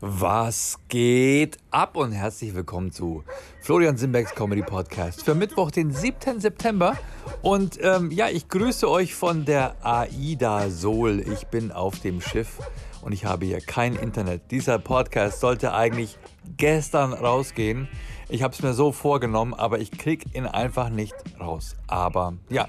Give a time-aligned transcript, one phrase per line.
[0.00, 3.24] Was geht ab und herzlich willkommen zu
[3.60, 6.38] Florian Simbergs Comedy Podcast für Mittwoch, den 7.
[6.38, 6.96] September.
[7.42, 11.18] Und ähm, ja, ich grüße euch von der AIDA Sol.
[11.32, 12.60] Ich bin auf dem Schiff
[13.02, 14.52] und ich habe hier kein Internet.
[14.52, 16.16] Dieser Podcast sollte eigentlich
[16.56, 17.88] gestern rausgehen.
[18.28, 21.74] Ich habe es mir so vorgenommen, aber ich kriege ihn einfach nicht raus.
[21.88, 22.68] Aber ja,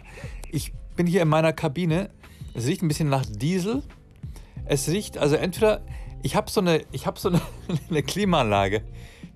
[0.50, 2.09] ich bin hier in meiner Kabine.
[2.55, 3.84] Es riecht ein bisschen nach Diesel.
[4.66, 5.82] Es riecht, also entweder
[6.21, 7.41] ich habe so, eine, hab so eine,
[7.89, 8.81] eine Klimaanlage,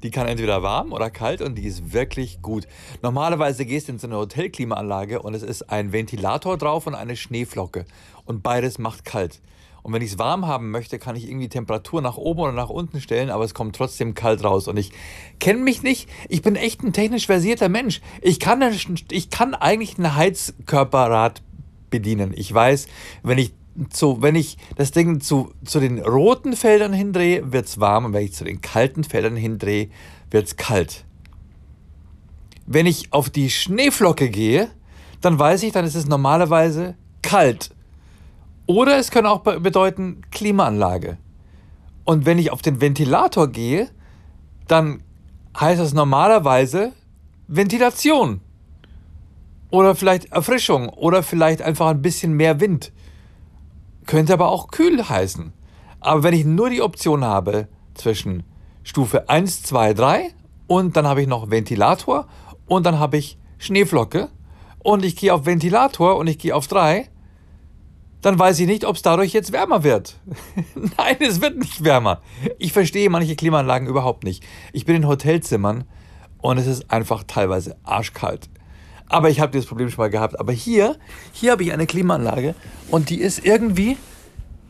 [0.04, 2.68] die kann entweder warm oder kalt und die ist wirklich gut.
[3.02, 7.16] Normalerweise gehst du in so eine Hotelklimaanlage und es ist ein Ventilator drauf und eine
[7.16, 7.86] Schneeflocke.
[8.26, 9.42] Und beides macht kalt.
[9.82, 12.70] Und wenn ich es warm haben möchte, kann ich irgendwie Temperatur nach oben oder nach
[12.70, 14.70] unten stellen, aber es kommt trotzdem kalt raus.
[14.70, 14.92] Und ich
[15.40, 16.10] kenne mich nicht.
[16.30, 18.02] Ich bin echt ein technisch versierter Mensch.
[18.22, 18.64] Ich kann,
[19.12, 21.42] ich kann eigentlich ein Heizkörperrad
[21.90, 22.34] bedienen.
[22.34, 22.88] Ich weiß,
[23.24, 23.54] wenn ich
[23.90, 28.14] zu, wenn ich das Ding zu, zu den roten Feldern hindrehe, wird es warm und
[28.14, 29.90] wenn ich zu den kalten Feldern hindrehe,
[30.30, 31.06] wird es kalt.
[32.66, 34.70] Wenn ich auf die Schneeflocke gehe,
[35.22, 37.72] dann weiß ich, dann ist es normalerweise kalt.
[38.66, 41.18] Oder es kann auch bedeuten Klimaanlage.
[42.06, 43.90] Und wenn ich auf den Ventilator gehe,
[44.68, 45.04] dann
[45.60, 46.94] heißt das normalerweise
[47.48, 48.42] Ventilation.
[49.70, 50.90] Oder vielleicht Erfrischung.
[50.90, 52.92] Oder vielleicht einfach ein bisschen mehr Wind.
[54.06, 55.54] Könnte aber auch kühl heißen.
[56.00, 58.44] Aber wenn ich nur die Option habe zwischen
[58.84, 60.34] Stufe 1, 2, 3
[60.68, 62.28] und dann habe ich noch Ventilator
[62.68, 64.30] und dann habe ich Schneeflocke
[64.80, 67.10] und ich gehe auf Ventilator und ich gehe auf 3,
[68.22, 70.18] dann weiß ich nicht, ob es dadurch jetzt wärmer wird.
[70.98, 72.22] Nein, es wird nicht wärmer.
[72.58, 74.44] Ich verstehe manche Klimaanlagen überhaupt nicht.
[74.72, 75.86] Ich bin in Hotelzimmern
[76.40, 78.50] und es ist einfach teilweise arschkalt.
[79.10, 80.40] Aber ich habe dieses Problem schon mal gehabt.
[80.40, 80.98] Aber hier,
[81.32, 82.56] hier habe ich eine Klimaanlage
[82.90, 83.98] und die ist irgendwie,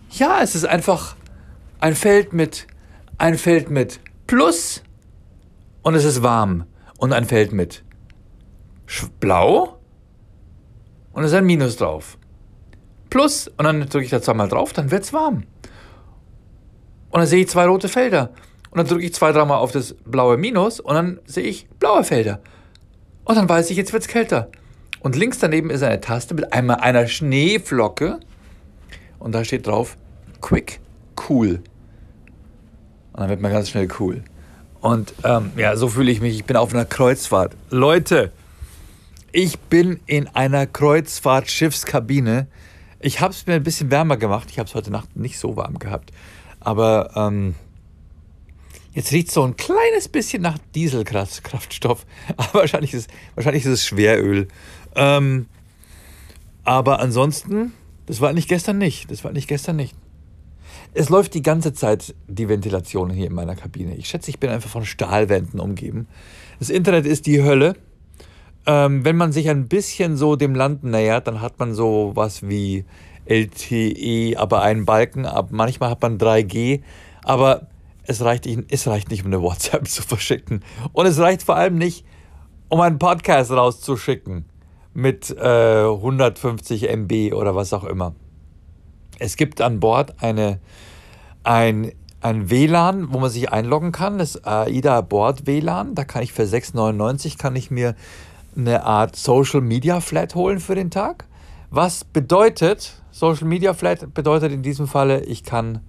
[0.09, 1.15] ja, es ist einfach
[1.79, 2.67] ein Feld mit,
[3.17, 4.83] ein Feld mit Plus
[5.81, 6.65] und es ist warm
[6.97, 7.83] und ein Feld mit
[9.19, 9.79] Blau
[11.13, 12.17] und es ist ein Minus drauf.
[13.09, 15.43] Plus und dann drücke ich da zweimal drauf, dann wird es warm.
[17.11, 18.31] Und dann sehe ich zwei rote Felder.
[18.71, 22.03] Und dann drücke ich zwei, dreimal auf das blaue Minus und dann sehe ich blaue
[22.03, 22.39] Felder.
[23.25, 24.49] Und dann weiß ich, jetzt wird es kälter.
[24.99, 28.19] Und links daneben ist eine Taste mit einmal einer Schneeflocke.
[29.19, 29.97] Und da steht drauf
[30.41, 30.79] Quick
[31.29, 31.61] Cool.
[33.13, 34.23] Und dann wird man ganz schnell cool.
[34.81, 36.35] Und ähm, ja, so fühle ich mich.
[36.35, 37.55] Ich bin auf einer Kreuzfahrt.
[37.69, 38.31] Leute,
[39.31, 42.47] ich bin in einer Kreuzfahrt-Schiffskabine.
[42.99, 44.49] Ich habe es mir ein bisschen wärmer gemacht.
[44.51, 46.11] Ich habe es heute Nacht nicht so warm gehabt.
[46.59, 47.55] Aber ähm,
[48.93, 52.05] Jetzt riecht es so ein kleines bisschen nach Dieselkraftstoff,
[52.37, 54.47] aber wahrscheinlich ist, wahrscheinlich ist es Schweröl.
[54.95, 55.47] Ähm,
[56.63, 57.73] aber ansonsten,
[58.05, 59.09] das war nicht gestern nicht.
[59.11, 59.95] Das war nicht gestern nicht.
[60.93, 63.95] Es läuft die ganze Zeit die Ventilation hier in meiner Kabine.
[63.95, 66.07] Ich schätze, ich bin einfach von Stahlwänden umgeben.
[66.59, 67.75] Das Internet ist die Hölle.
[68.65, 72.47] Ähm, wenn man sich ein bisschen so dem Land nähert, dann hat man so was
[72.47, 72.85] wie
[73.25, 75.25] LTE, aber einen Balken.
[75.25, 76.81] Ab manchmal hat man 3G.
[77.23, 77.67] Aber
[78.05, 80.63] es reicht, es reicht nicht, um eine WhatsApp zu verschicken.
[80.91, 82.05] Und es reicht vor allem nicht,
[82.69, 84.45] um einen Podcast rauszuschicken
[84.93, 88.13] mit äh, 150 MB oder was auch immer.
[89.19, 90.59] Es gibt an Bord eine,
[91.43, 95.95] ein, ein WLAN, wo man sich einloggen kann, das AIDA Bord WLAN.
[95.95, 97.95] Da kann ich für 6,99 kann ich mir
[98.55, 101.25] eine Art Social Media Flat holen für den Tag.
[101.69, 105.81] Was bedeutet, Social Media Flat bedeutet in diesem Falle, ich kann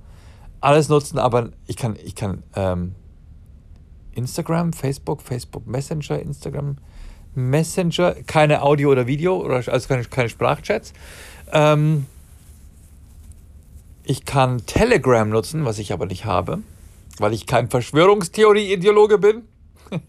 [0.65, 2.95] alles nutzen, aber ich kann, ich kann ähm,
[4.13, 6.79] Instagram, Facebook, Facebook Messenger, Instagram
[7.35, 10.93] Messenger, keine Audio oder Video, oder, also keine, keine Sprachchats.
[11.53, 12.07] Ähm,
[14.05, 16.61] ich kann Telegram nutzen, was ich aber nicht habe,
[17.19, 19.43] weil ich kein Verschwörungstheorie-Ideologe bin.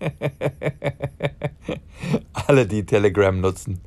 [2.34, 3.82] Alle, die Telegram nutzen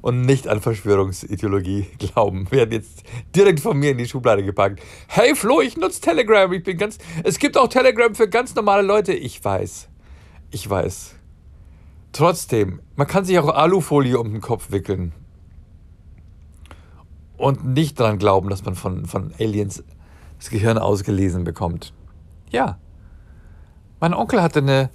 [0.00, 3.02] und nicht an Verschwörungsideologie glauben, werden jetzt
[3.34, 4.80] direkt von mir in die Schublade gepackt.
[5.08, 6.52] Hey Flo, ich nutze Telegram.
[6.52, 6.98] Ich bin ganz.
[7.24, 9.12] Es gibt auch Telegram für ganz normale Leute.
[9.12, 9.88] Ich weiß.
[10.50, 11.14] Ich weiß.
[12.12, 15.12] Trotzdem, man kann sich auch Alufolie um den Kopf wickeln.
[17.36, 19.82] Und nicht daran glauben, dass man von, von Aliens
[20.38, 21.92] das Gehirn ausgelesen bekommt.
[22.50, 22.78] Ja.
[24.00, 24.90] Mein Onkel hatte eine.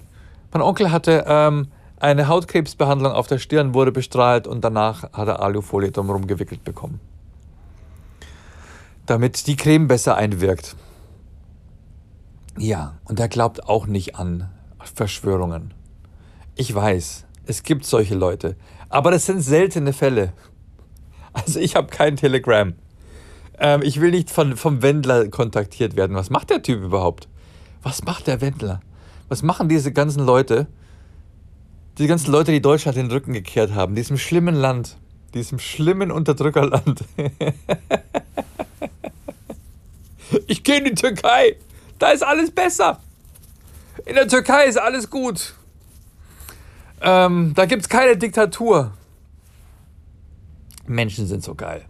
[0.52, 1.68] Mein Onkel hatte ähm,
[1.98, 7.00] eine Hautkrebsbehandlung auf der Stirn wurde bestrahlt und danach hat er Alufolie drumherum gewickelt bekommen.
[9.06, 10.76] Damit die Creme besser einwirkt.
[12.58, 14.50] Ja, und er glaubt auch nicht an
[14.94, 15.74] Verschwörungen.
[16.54, 18.56] Ich weiß, es gibt solche Leute,
[18.88, 20.32] aber das sind seltene Fälle.
[21.32, 22.72] Also ich habe kein Telegram.
[23.58, 26.16] Ähm, ich will nicht von, vom Wendler kontaktiert werden.
[26.16, 27.28] Was macht der Typ überhaupt?
[27.82, 28.80] Was macht der Wendler?
[29.28, 30.66] Was machen diese ganzen Leute?
[31.98, 34.98] Die ganzen Leute, die Deutschland den Rücken gekehrt haben, diesem schlimmen Land,
[35.32, 37.04] diesem schlimmen Unterdrückerland.
[40.46, 41.56] ich gehe in die Türkei.
[41.98, 43.00] Da ist alles besser.
[44.04, 45.54] In der Türkei ist alles gut.
[47.00, 48.92] Ähm, da gibt es keine Diktatur.
[50.86, 51.84] Menschen sind so geil.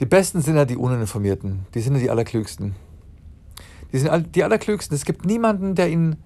[0.00, 1.66] Die Besten sind ja die Uninformierten.
[1.74, 2.74] Die sind ja die Allerklügsten.
[3.92, 4.94] Die sind die Allerklügsten.
[4.94, 6.16] Es gibt niemanden, der ihnen,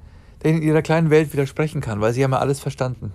[0.42, 3.12] der ihnen in ihrer kleinen Welt widersprechen kann, weil sie haben ja alles verstanden.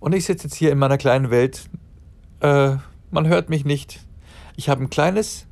[0.00, 1.68] Und ich sitze jetzt hier in meiner kleinen Welt.
[2.40, 2.76] Äh,
[3.10, 4.00] man hört mich nicht.
[4.56, 5.46] Ich habe ein kleines.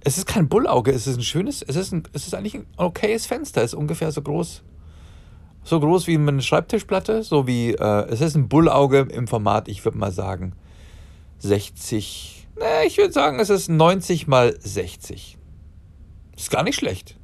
[0.00, 2.66] Es ist kein Bullauge, es ist ein schönes, es ist, ein, es ist eigentlich ein
[2.76, 3.62] okayes Fenster.
[3.62, 4.62] Es ist ungefähr so groß,
[5.64, 9.84] so groß wie eine Schreibtischplatte, so wie, äh, es ist ein Bullauge im Format, ich
[9.84, 10.54] würde mal sagen,
[11.40, 15.36] 60, ne, ich würde sagen, es ist 90 mal 60.
[16.36, 17.17] Ist gar nicht schlecht.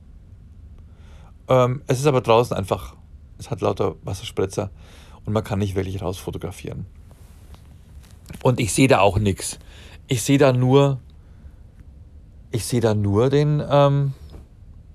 [1.49, 2.97] Ähm, es ist aber draußen einfach,
[3.39, 4.71] es hat lauter Wasserspritzer
[5.25, 6.87] und man kann nicht wirklich raus fotografieren.
[8.43, 9.59] Und ich sehe da auch nichts.
[10.07, 11.01] Ich sehe da nur,
[12.51, 14.13] ich sehe da nur den, ähm,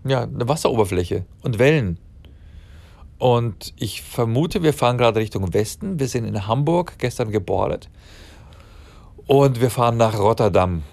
[0.04, 1.98] ja, eine Wasseroberfläche und Wellen.
[3.18, 6.00] Und ich vermute, wir fahren gerade Richtung Westen.
[6.00, 7.90] Wir sind in Hamburg gestern gebordet.
[9.28, 10.84] Und wir fahren nach Rotterdam.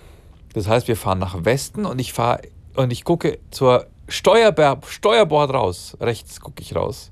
[0.53, 2.43] Das heißt, wir fahren nach Westen und ich fahre
[2.75, 5.97] und ich gucke zur Steuerber Steuerbord raus.
[6.01, 7.11] Rechts gucke ich raus.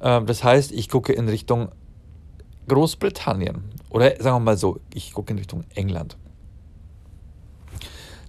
[0.00, 1.68] Ähm, das heißt, ich gucke in Richtung
[2.68, 3.70] Großbritannien.
[3.90, 6.16] Oder sagen wir mal so, ich gucke in Richtung England.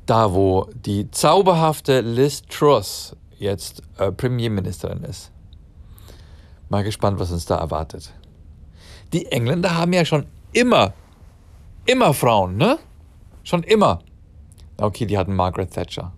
[0.05, 5.31] Da, wo die zauberhafte Liz Truss jetzt äh, Premierministerin ist.
[6.69, 8.13] Mal gespannt, was uns da erwartet.
[9.13, 10.93] Die Engländer haben ja schon immer,
[11.85, 12.79] immer Frauen, ne?
[13.43, 13.99] Schon immer.
[14.77, 16.11] Okay, die hatten Margaret Thatcher.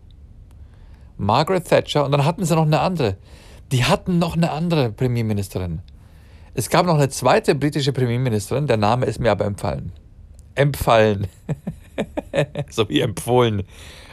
[1.18, 3.18] Margaret Thatcher und dann hatten sie noch eine andere.
[3.72, 5.82] Die hatten noch eine andere Premierministerin.
[6.54, 9.92] Es gab noch eine zweite britische Premierministerin, der Name ist mir aber empfallen.
[10.56, 11.28] Empfallen.
[12.70, 13.64] so wie empfohlen.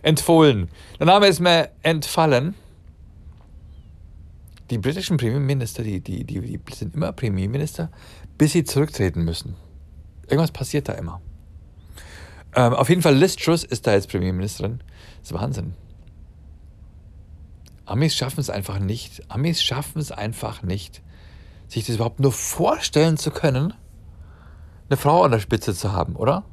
[0.02, 0.69] Entfohlen.
[0.99, 2.54] Der Name ist mir entfallen.
[4.70, 7.90] Die britischen Premierminister, die, die, die, die sind immer Premierminister,
[8.38, 9.55] bis sie zurücktreten müssen.
[10.28, 11.20] Irgendwas passiert da immer.
[12.55, 14.81] Ähm, auf jeden Fall Liz Truss ist da jetzt Premierministerin.
[15.20, 15.75] Das ist Wahnsinn.
[17.84, 19.23] Amis schaffen es einfach nicht.
[19.31, 21.02] Amis schaffen es einfach nicht,
[21.69, 23.75] sich das überhaupt nur vorstellen zu können,
[24.88, 26.44] eine Frau an der Spitze zu haben, oder?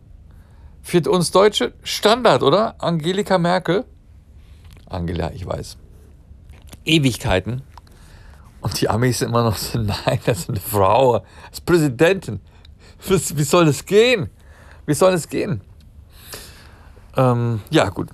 [0.81, 2.75] Für uns Deutsche Standard, oder?
[2.81, 3.85] Angelika Merkel.
[4.87, 5.77] Angela, ich weiß.
[6.85, 7.61] Ewigkeiten.
[8.61, 12.39] Und die Amis sind immer noch so, nein, das ist eine Frau, als Präsidentin.
[13.07, 14.29] Wie soll das gehen?
[14.85, 15.61] Wie soll das gehen?
[17.15, 18.09] Ähm, ja, gut.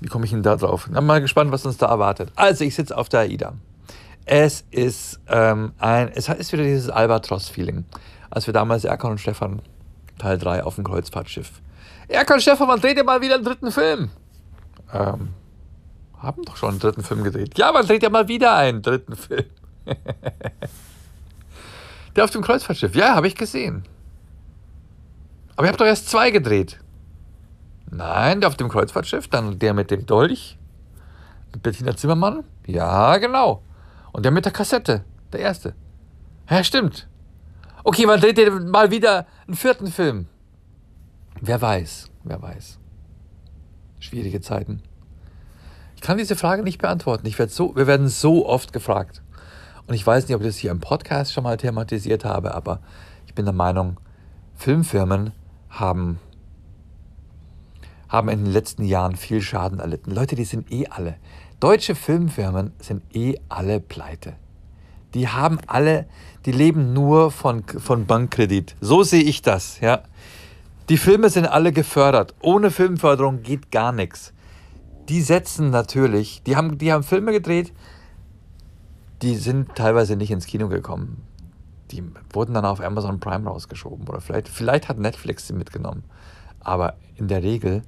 [0.00, 0.86] Wie komme ich denn da drauf?
[0.86, 2.30] Ich bin mal gespannt, was uns da erwartet.
[2.36, 3.54] Also, ich sitze auf der AIDA.
[4.24, 7.84] Es ist ähm, ein, es ist wieder dieses Albatros-Feeling.
[8.28, 9.62] Als wir damals Erkan und Stefan
[10.18, 11.50] Teil 3 auf dem Kreuzfahrtschiff.
[12.08, 14.10] Erkan und Stefan, wann dreht ihr mal wieder einen dritten Film?
[14.92, 15.28] Ähm,
[16.18, 17.56] haben doch schon einen dritten Film gedreht.
[17.58, 19.44] Ja, man dreht ja mal wieder einen dritten Film.
[22.16, 22.94] der auf dem Kreuzfahrtschiff.
[22.94, 23.84] Ja, habe ich gesehen.
[25.54, 26.78] Aber ihr habt doch erst zwei gedreht.
[27.90, 30.58] Nein, der auf dem Kreuzfahrtschiff, dann der mit dem Dolch,
[31.52, 32.44] mit Bettina Zimmermann.
[32.66, 33.62] Ja, genau.
[34.12, 35.74] Und der mit der Kassette, der erste.
[36.50, 37.08] Ja, stimmt.
[37.84, 40.26] Okay, wann dreht ihr mal wieder einen vierten Film?
[41.40, 42.78] Wer weiß, wer weiß.
[44.00, 44.82] Schwierige Zeiten.
[45.94, 47.26] Ich kann diese Frage nicht beantworten.
[47.26, 49.22] Ich werd so, wir werden so oft gefragt.
[49.86, 52.80] Und ich weiß nicht, ob ich das hier im Podcast schon mal thematisiert habe, aber
[53.26, 53.98] ich bin der Meinung,
[54.54, 55.32] Filmfirmen
[55.70, 56.18] haben
[58.16, 60.10] haben in den letzten Jahren viel Schaden erlitten.
[60.10, 61.16] Leute, die sind eh alle.
[61.60, 64.34] Deutsche Filmfirmen sind eh alle pleite.
[65.14, 66.06] Die haben alle,
[66.46, 68.74] die leben nur von, von Bankkredit.
[68.80, 70.02] So sehe ich das, ja.
[70.88, 72.34] Die Filme sind alle gefördert.
[72.40, 74.32] Ohne Filmförderung geht gar nichts.
[75.08, 77.72] Die setzen natürlich, die haben, die haben Filme gedreht,
[79.22, 81.22] die sind teilweise nicht ins Kino gekommen.
[81.90, 84.08] Die wurden dann auf Amazon Prime rausgeschoben.
[84.08, 86.04] Oder vielleicht, vielleicht hat Netflix sie mitgenommen.
[86.60, 87.82] Aber in der Regel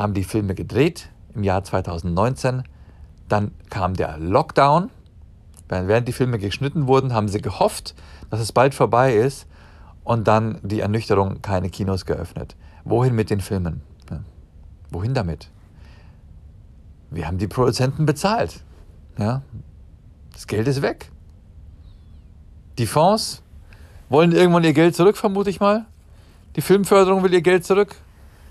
[0.00, 2.62] haben die Filme gedreht im Jahr 2019.
[3.28, 4.90] Dann kam der Lockdown.
[5.68, 7.94] Während die Filme geschnitten wurden, haben sie gehofft,
[8.30, 9.46] dass es bald vorbei ist
[10.02, 12.56] und dann die Ernüchterung keine Kinos geöffnet.
[12.84, 13.82] Wohin mit den Filmen?
[14.10, 14.20] Ja.
[14.90, 15.48] Wohin damit?
[17.10, 18.62] Wir haben die Produzenten bezahlt.
[19.18, 19.42] Ja.
[20.32, 21.12] Das Geld ist weg.
[22.78, 23.42] Die Fonds
[24.08, 25.84] wollen irgendwann ihr Geld zurück, vermute ich mal.
[26.56, 27.94] Die Filmförderung will ihr Geld zurück.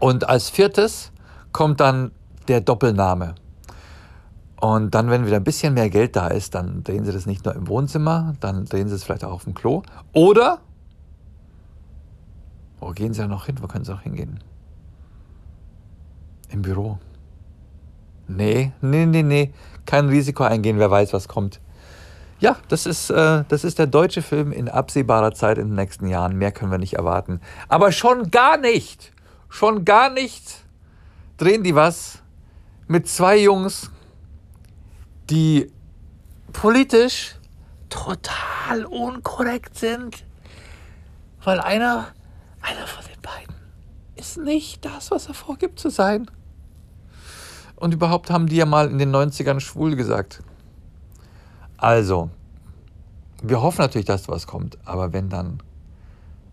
[0.00, 1.12] Und als viertes
[1.52, 2.10] kommt dann
[2.48, 3.36] der Doppelname.
[4.60, 7.44] Und dann, wenn wieder ein bisschen mehr Geld da ist, dann drehen sie das nicht
[7.44, 9.84] nur im Wohnzimmer, dann drehen sie es vielleicht auch auf dem Klo.
[10.12, 10.58] Oder,
[12.80, 13.54] wo gehen sie ja noch hin?
[13.60, 14.42] Wo können sie auch hingehen?
[16.48, 16.98] Im Büro.
[18.26, 19.54] Nee, nee, nee, nee.
[19.86, 21.60] Kein Risiko eingehen, wer weiß, was kommt.
[22.40, 26.06] Ja, das ist, äh, das ist der deutsche Film in absehbarer Zeit in den nächsten
[26.06, 26.36] Jahren.
[26.36, 27.40] Mehr können wir nicht erwarten.
[27.68, 29.12] Aber schon gar nicht,
[29.50, 30.64] schon gar nicht
[31.36, 32.22] drehen die was
[32.86, 33.90] mit zwei Jungs,
[35.28, 35.70] die
[36.52, 37.36] politisch
[37.90, 40.24] total unkorrekt sind.
[41.44, 42.08] Weil einer,
[42.62, 43.54] einer von den beiden
[44.16, 46.30] ist nicht das, was er vorgibt zu sein.
[47.76, 50.42] Und überhaupt haben die ja mal in den 90ern schwul gesagt.
[51.80, 52.28] Also,
[53.42, 55.62] wir hoffen natürlich, dass was kommt, aber wenn dann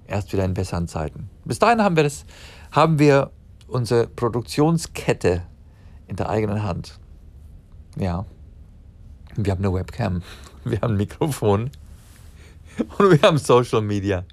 [0.07, 1.29] erst wieder in besseren Zeiten.
[1.43, 2.25] Bis dahin haben wir das,
[2.72, 3.31] haben wir
[3.67, 5.43] unsere Produktionskette
[6.07, 6.98] in der eigenen Hand.
[7.98, 8.25] Ja.
[9.36, 10.22] Wir haben eine Webcam,
[10.63, 11.72] wir haben ein Mikrofon
[12.98, 14.24] und wir haben Social Media.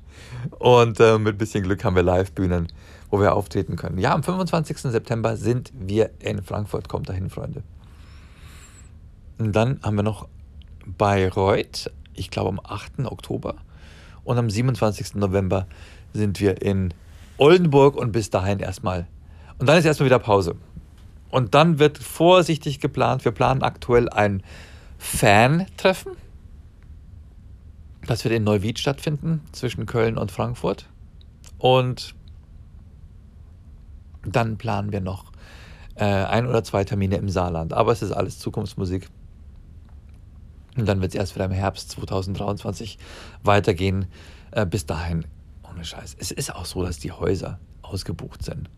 [0.61, 2.69] Und äh, mit ein bisschen Glück haben wir Live-Bühnen,
[3.11, 3.99] wo wir auftreten können.
[3.99, 4.79] Ja, am 25.
[4.79, 6.89] September sind wir in Frankfurt.
[6.89, 7.65] Kommt dahin, Freunde.
[9.39, 10.29] Und dann haben wir noch
[10.87, 13.07] Bayreuth, ich glaube am 8.
[13.07, 13.57] Oktober.
[14.25, 15.17] Und am 27.
[15.17, 15.67] November
[16.13, 16.95] sind wir in
[17.37, 19.07] Oldenburg und bis dahin erstmal.
[19.59, 20.57] Und dann ist erstmal wieder Pause.
[21.31, 23.25] Und dann wird vorsichtig geplant.
[23.25, 24.43] Wir planen aktuell ein
[24.99, 26.13] Fan-Treffen.
[28.07, 30.87] Das wird in Neuwied stattfinden, zwischen Köln und Frankfurt.
[31.59, 32.15] Und
[34.25, 35.33] dann planen wir noch
[35.97, 37.73] äh, ein oder zwei Termine im Saarland.
[37.73, 39.09] Aber es ist alles Zukunftsmusik.
[40.77, 42.99] Und dann wird es erst wieder im Herbst 2023
[43.43, 44.07] weitergehen.
[44.51, 45.27] Äh, bis dahin,
[45.69, 46.17] ohne Scheiß.
[46.19, 48.71] Es ist auch so, dass die Häuser ausgebucht sind.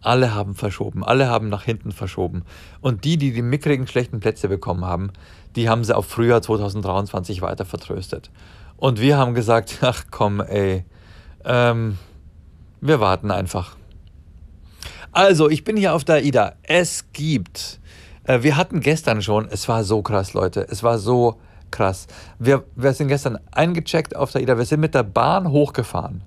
[0.00, 2.44] Alle haben verschoben, alle haben nach hinten verschoben.
[2.80, 5.10] Und die, die die mickrigen, schlechten Plätze bekommen haben,
[5.56, 8.30] die haben sie auf Frühjahr 2023 weiter vertröstet.
[8.76, 10.84] Und wir haben gesagt, ach komm, ey,
[11.44, 11.98] ähm,
[12.80, 13.76] wir warten einfach.
[15.12, 16.56] Also, ich bin hier auf der AIDA.
[16.62, 17.80] Es gibt
[18.26, 21.38] wir hatten gestern schon, es war so krass, Leute, es war so
[21.70, 22.06] krass.
[22.38, 26.22] Wir, wir sind gestern eingecheckt auf der Ida, wir sind mit der Bahn hochgefahren.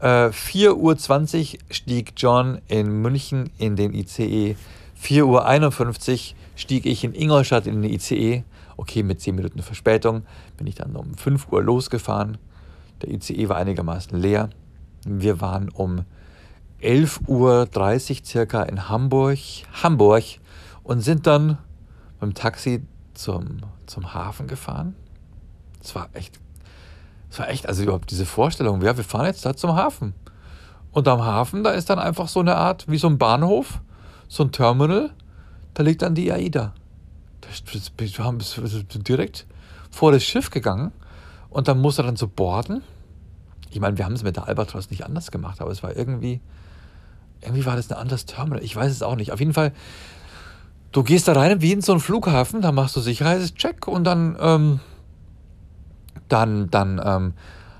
[0.00, 4.56] Äh, 4.20 Uhr stieg John in München in den ICE.
[5.02, 8.44] 4.51 Uhr stieg ich in Ingolstadt in den ICE.
[8.76, 10.22] Okay, mit 10 Minuten Verspätung
[10.56, 12.38] bin ich dann um 5 Uhr losgefahren.
[13.02, 14.50] Der ICE war einigermaßen leer.
[15.04, 16.04] Wir waren um
[16.80, 19.38] 11.30 Uhr circa in Hamburg.
[19.82, 20.24] Hamburg
[20.88, 21.58] und sind dann
[22.18, 24.96] beim Taxi zum, zum Hafen gefahren.
[25.82, 26.40] Es war echt,
[27.30, 30.14] es war echt, also überhaupt diese Vorstellung, ja, wir fahren jetzt da zum Hafen.
[30.90, 33.82] Und am Hafen, da ist dann einfach so eine Art, wie so ein Bahnhof,
[34.28, 35.10] so ein Terminal,
[35.74, 36.72] da liegt dann die AIDA.
[37.98, 38.38] Wir haben
[39.04, 39.46] direkt
[39.90, 40.92] vor das Schiff gegangen
[41.50, 42.82] und dann musste er dann so borden.
[43.68, 46.40] Ich meine, wir haben es mit der Albatros nicht anders gemacht, aber es war irgendwie,
[47.42, 48.64] irgendwie war das ein anderes Terminal.
[48.64, 49.32] Ich weiß es auch nicht.
[49.32, 49.72] Auf jeden Fall
[50.90, 54.36] Du gehst da rein wie in so einen Flughafen, da machst du Sicherheitscheck und dann,
[54.40, 54.80] ähm,
[56.28, 57.34] dann, dann ähm,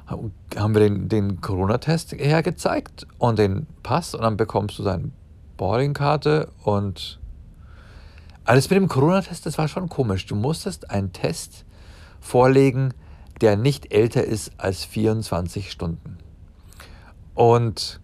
[0.06, 5.10] haben wir den, den Corona-Test hergezeigt und den Pass und dann bekommst du deine
[5.56, 7.18] Boardingkarte und
[8.44, 10.26] alles mit dem Corona-Test, das war schon komisch.
[10.26, 11.64] Du musstest einen Test
[12.20, 12.92] vorlegen,
[13.40, 16.18] der nicht älter ist als 24 Stunden.
[17.34, 18.00] Und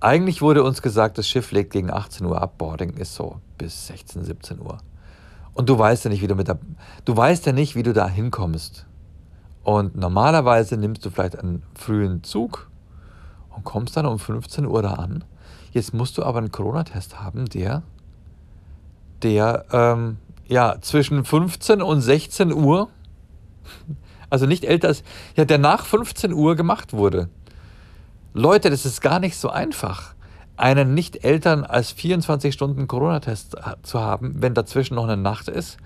[0.00, 3.86] eigentlich wurde uns gesagt, das Schiff legt gegen 18 Uhr ab, Boarding ist so bis
[3.88, 4.78] 16, 17 Uhr.
[5.54, 6.58] Und du weißt ja nicht, wie du mit der,
[7.04, 8.86] du weißt ja nicht, wie du da hinkommst.
[9.64, 12.70] Und normalerweise nimmst du vielleicht einen frühen Zug
[13.50, 15.24] und kommst dann um 15 Uhr da an.
[15.72, 17.82] Jetzt musst du aber einen Corona-Test haben, der,
[19.22, 22.88] der ähm, ja, zwischen 15 und 16 Uhr,
[24.30, 25.02] also nicht älter als,
[25.36, 27.28] ja, der nach 15 Uhr gemacht wurde.
[28.34, 30.14] Leute, das ist gar nicht so einfach,
[30.56, 35.76] einen nicht älteren als 24 Stunden Corona-Test zu haben, wenn dazwischen noch eine Nacht ist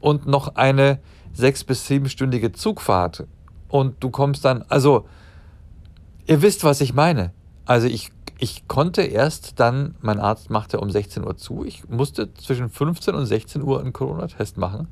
[0.00, 1.00] und noch eine
[1.32, 3.26] sechs- bis siebenstündige Zugfahrt
[3.68, 5.06] und du kommst dann, also
[6.26, 7.32] ihr wisst, was ich meine.
[7.64, 12.32] Also ich, ich konnte erst dann, mein Arzt machte um 16 Uhr zu, ich musste
[12.34, 14.88] zwischen 15 und 16 Uhr einen Corona-Test machen,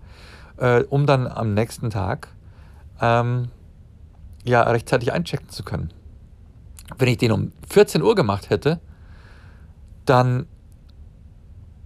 [0.56, 2.28] äh, um dann am nächsten Tag
[3.00, 3.48] ähm,
[4.44, 5.92] ja, rechtzeitig einchecken zu können.
[6.98, 8.80] Wenn ich den um 14 Uhr gemacht hätte,
[10.10, 10.46] dann,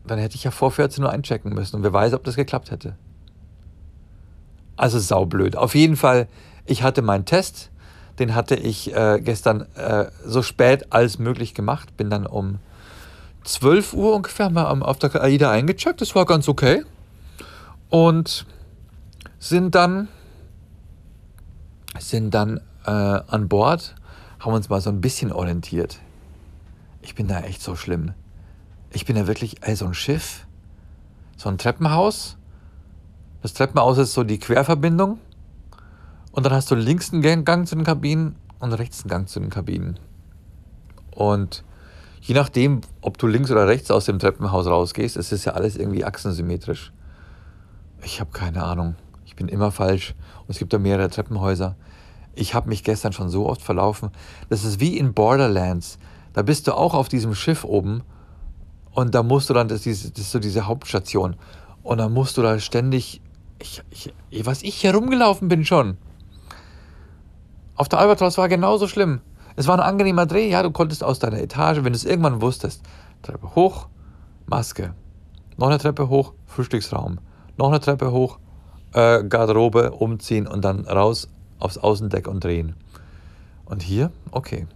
[0.07, 2.71] dann hätte ich ja vor 14 Uhr einchecken müssen und wer weiß, ob das geklappt
[2.71, 2.97] hätte.
[4.77, 5.57] Also saublöd.
[5.57, 6.27] Auf jeden Fall,
[6.65, 7.71] ich hatte meinen Test,
[8.19, 11.97] den hatte ich äh, gestern äh, so spät als möglich gemacht.
[11.97, 12.59] Bin dann um
[13.45, 16.01] 12 Uhr ungefähr mal auf der AIDA eingecheckt.
[16.01, 16.83] Das war ganz okay.
[17.91, 18.47] Und
[19.39, 20.09] sind dann,
[21.99, 23.95] sind dann äh, an Bord,
[24.41, 25.99] haben uns mal so ein bisschen orientiert.
[27.05, 28.13] Ich bin da echt so schlimm.
[28.91, 30.47] Ich bin da wirklich, ey, so ein Schiff,
[31.37, 32.37] so ein Treppenhaus
[33.45, 35.19] das Treppenhaus ist so die Querverbindung.
[36.33, 39.39] Und dann hast du links einen Gang zu den Kabinen und rechts einen Gang zu
[39.39, 40.01] den Kabinen.
[41.11, 41.63] Und
[42.23, 45.77] je nachdem, ob du links oder rechts aus dem Treppenhaus rausgehst, es ist ja alles
[45.77, 46.91] irgendwie achsensymmetrisch.
[48.03, 48.97] Ich habe keine Ahnung.
[49.27, 50.15] Ich bin immer falsch.
[50.41, 51.77] Und es gibt da mehrere Treppenhäuser.
[52.35, 54.09] Ich habe mich gestern schon so oft verlaufen.
[54.49, 55.99] Das ist wie in Borderlands.
[56.35, 58.03] Da bist du auch auf diesem Schiff oben
[58.93, 61.37] und da musst du dann, das ist, das ist so diese Hauptstation.
[61.83, 63.23] Und dann musst du da ständig
[63.59, 63.83] ich,
[64.31, 65.97] ich, was ich hier rumgelaufen bin schon.
[67.77, 69.21] Auf der Albatros war genauso schlimm.
[69.57, 72.41] Es war ein angenehmer Dreh, ja, du konntest aus deiner Etage, wenn du es irgendwann
[72.41, 72.83] wusstest,
[73.23, 73.89] Treppe hoch,
[74.47, 74.95] Maske.
[75.57, 77.19] Noch eine Treppe hoch, Frühstücksraum.
[77.57, 78.39] Noch eine Treppe hoch,
[78.93, 81.29] äh, Garderobe, umziehen und dann raus
[81.61, 82.75] aufs Außendeck und drehen.
[83.65, 84.67] Und hier, okay.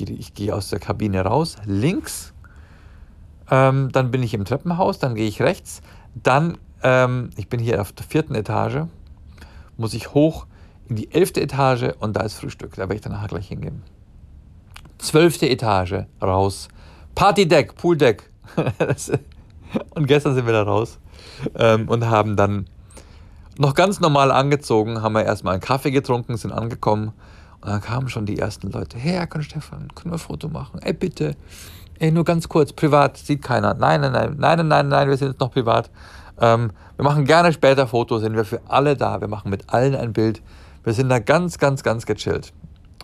[0.00, 2.32] Ich gehe aus der Kabine raus, links,
[3.50, 5.80] ähm, dann bin ich im Treppenhaus, dann gehe ich rechts,
[6.14, 8.86] dann ähm, ich bin hier auf der vierten Etage,
[9.76, 10.46] muss ich hoch
[10.88, 12.74] in die elfte Etage und da ist Frühstück.
[12.74, 13.82] Da werde ich dann nachher gleich hingehen.
[14.98, 16.68] Zwölfte Etage, raus.
[17.14, 18.30] Partydeck, Pooldeck.
[19.94, 20.98] und gestern sind wir da raus
[21.56, 22.66] ähm, und haben dann
[23.58, 27.12] noch ganz normal angezogen, haben wir erstmal einen Kaffee getrunken, sind angekommen
[27.60, 28.98] und dann kamen schon die ersten Leute.
[28.98, 30.80] Hey, Herr Stefan, können wir ein Foto machen?
[30.82, 31.36] Ey, bitte.
[31.98, 33.74] Ey, nur ganz kurz, privat, sieht keiner.
[33.74, 35.90] Nein, nein, nein, nein, nein, nein, nein, wir sind jetzt noch privat.
[36.40, 39.20] Ähm, wir machen gerne später Fotos, sind wir für alle da.
[39.20, 40.40] Wir machen mit allen ein Bild.
[40.84, 42.52] Wir sind da ganz, ganz, ganz gechillt.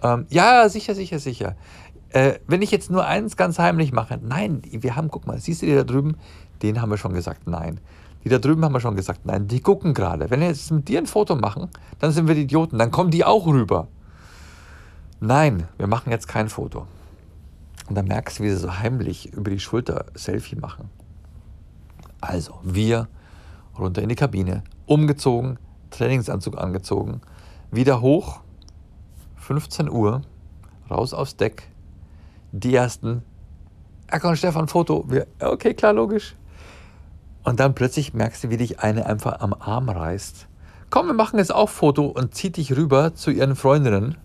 [0.02, 1.56] Ähm, ja, sicher, sicher, sicher.
[2.10, 5.62] Äh, wenn ich jetzt nur eins ganz heimlich mache, nein, wir haben, guck mal, siehst
[5.62, 6.16] du die da drüben?
[6.62, 7.80] Den haben wir schon gesagt, nein.
[8.22, 10.30] Die da drüben haben wir schon gesagt, nein, die gucken gerade.
[10.30, 13.10] Wenn wir jetzt mit dir ein Foto machen, dann sind wir die Idioten, dann kommen
[13.10, 13.88] die auch rüber.
[15.26, 16.86] Nein, wir machen jetzt kein Foto.
[17.88, 20.90] Und dann merkst du, wie sie so heimlich über die Schulter Selfie machen.
[22.20, 23.08] Also, wir
[23.78, 25.58] runter in die Kabine, umgezogen,
[25.88, 27.22] Trainingsanzug angezogen,
[27.70, 28.40] wieder hoch,
[29.36, 30.20] 15 Uhr,
[30.90, 31.70] raus aufs Deck,
[32.52, 33.22] die ersten,
[34.08, 36.36] Erkan und Stefan, Foto, wir, okay, klar, logisch.
[37.44, 40.48] Und dann plötzlich merkst du, wie dich eine einfach am Arm reißt.
[40.90, 44.18] Komm, wir machen jetzt auch Foto und zieht dich rüber zu ihren Freundinnen,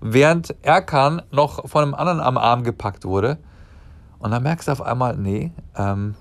[0.00, 3.38] während Erkan noch von einem anderen am Arm gepackt wurde.
[4.18, 6.14] Und dann merkst du auf einmal, nee, ähm,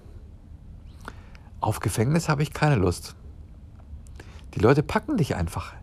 [1.59, 3.15] auf Gefängnis habe ich keine Lust.
[4.55, 5.73] Die Leute packen dich einfach.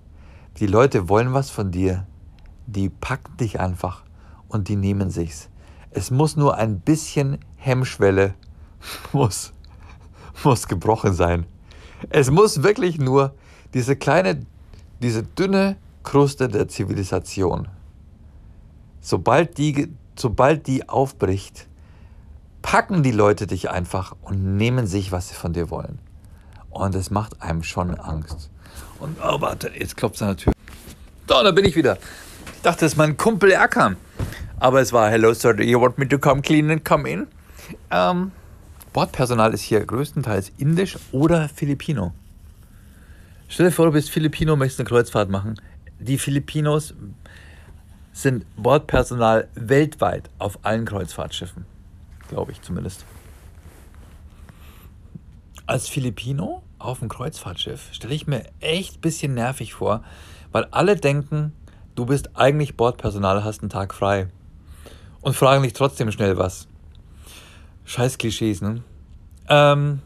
[0.59, 2.07] Die Leute wollen was von dir.
[2.67, 4.05] Die packen dich einfach
[4.49, 5.49] und die nehmen sich's.
[5.91, 8.35] Es muss nur ein bisschen Hemmschwelle
[9.13, 9.53] muss,
[10.45, 11.47] muss gebrochen sein.
[12.09, 13.35] Es muss wirklich nur
[13.75, 14.47] diese kleine,
[15.01, 17.69] diese dünne Kruste der Zivilisation.
[19.01, 21.67] Sobald die, sobald die aufbricht,
[22.63, 25.99] packen die Leute dich einfach und nehmen sich, was sie von dir wollen.
[26.71, 28.51] Und es macht einem schon Angst.
[28.99, 30.53] Und oh, warte, jetzt klopft es an der Tür.
[31.27, 31.99] Da, da bin ich wieder.
[32.63, 33.97] dachte, es ist mein Kumpel Erkan.
[34.59, 37.27] Aber es war, hello sir, do you want me to come clean and come in?
[37.91, 38.33] Ähm,
[38.93, 42.13] Bordpersonal ist hier größtenteils indisch oder Filipino.
[43.49, 45.61] Stell dir vor, du bist Filipino, möchtest eine Kreuzfahrt machen.
[45.99, 46.95] Die Filipinos
[48.13, 51.65] sind Bordpersonal weltweit auf allen Kreuzfahrtschiffen.
[52.29, 53.05] Glaube ich zumindest.
[55.67, 60.03] Als Filipino auf dem Kreuzfahrtschiff stelle ich mir echt ein bisschen nervig vor,
[60.51, 61.53] weil alle denken,
[61.95, 64.29] du bist eigentlich Bordpersonal, hast einen Tag frei
[65.21, 66.67] und fragen dich trotzdem schnell was.
[67.85, 68.83] Scheiß Klischees, ne?
[69.49, 70.01] Ähm,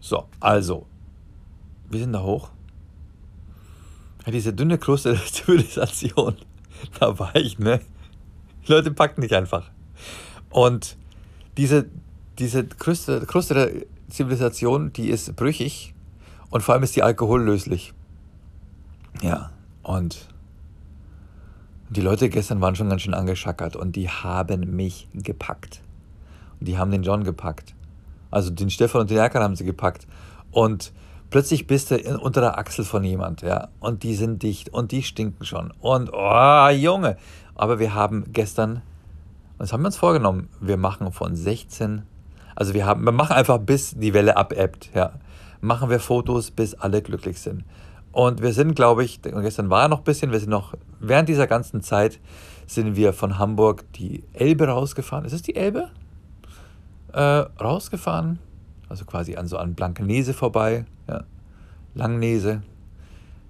[0.00, 0.86] so, also,
[1.88, 2.50] wir sind da hoch.
[4.26, 6.36] Diese dünne Kruste der Zivilisation,
[7.00, 7.80] da war ich, ne?
[8.66, 9.70] Die Leute packen dich einfach.
[10.50, 10.96] Und
[11.56, 11.86] diese,
[12.38, 13.70] diese Kruste der
[14.08, 15.94] Zivilisation, die ist brüchig
[16.50, 17.92] und vor allem ist die alkohollöslich.
[19.22, 19.50] Ja,
[19.82, 20.28] und
[21.90, 25.80] die Leute gestern waren schon ganz schön angeschackert und die haben mich gepackt.
[26.60, 27.74] Und die haben den John gepackt.
[28.30, 30.06] Also den Stefan und den Erkan haben sie gepackt.
[30.50, 30.92] Und
[31.30, 33.68] plötzlich bist du unter der Achsel von jemand, ja.
[33.80, 35.72] Und die sind dicht und die stinken schon.
[35.80, 37.16] Und, oh, Junge.
[37.54, 38.82] Aber wir haben gestern,
[39.58, 42.02] das haben wir uns vorgenommen, wir machen von 16,
[42.54, 45.12] also wir haben, wir machen einfach bis die Welle abebbt, ja.
[45.60, 47.64] Machen wir Fotos, bis alle glücklich sind.
[48.12, 51.46] Und wir sind, glaube ich, gestern war noch ein bisschen, wir sind noch, während dieser
[51.46, 52.20] ganzen Zeit
[52.66, 55.24] sind wir von Hamburg die Elbe rausgefahren.
[55.24, 55.88] Ist es die Elbe?
[57.12, 58.38] Äh, rausgefahren,
[58.88, 61.24] also quasi an so an Blankenese vorbei, ja.
[61.94, 62.62] Langnese,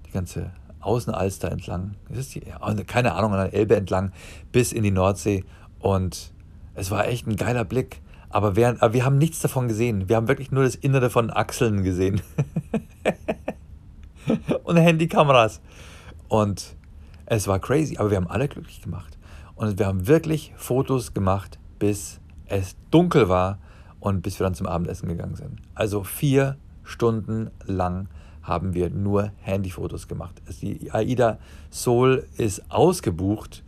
[0.06, 2.42] die ganze Außenalster entlang, die,
[2.86, 4.12] keine Ahnung, an der Elbe entlang,
[4.52, 5.44] bis in die Nordsee.
[5.80, 6.32] Und
[6.74, 8.00] es war echt ein geiler Blick.
[8.30, 10.08] Aber wir, aber wir haben nichts davon gesehen.
[10.08, 12.20] Wir haben wirklich nur das Innere von Achseln gesehen.
[14.64, 15.60] und Handykameras.
[16.28, 16.76] Und
[17.26, 19.18] es war crazy, aber wir haben alle glücklich gemacht.
[19.54, 23.58] Und wir haben wirklich Fotos gemacht, bis es dunkel war
[24.00, 25.60] und bis wir dann zum Abendessen gegangen sind.
[25.74, 28.08] Also vier Stunden lang
[28.42, 30.40] haben wir nur Handyfotos gemacht.
[30.62, 31.38] Die AIDA
[31.70, 33.62] Soul ist ausgebucht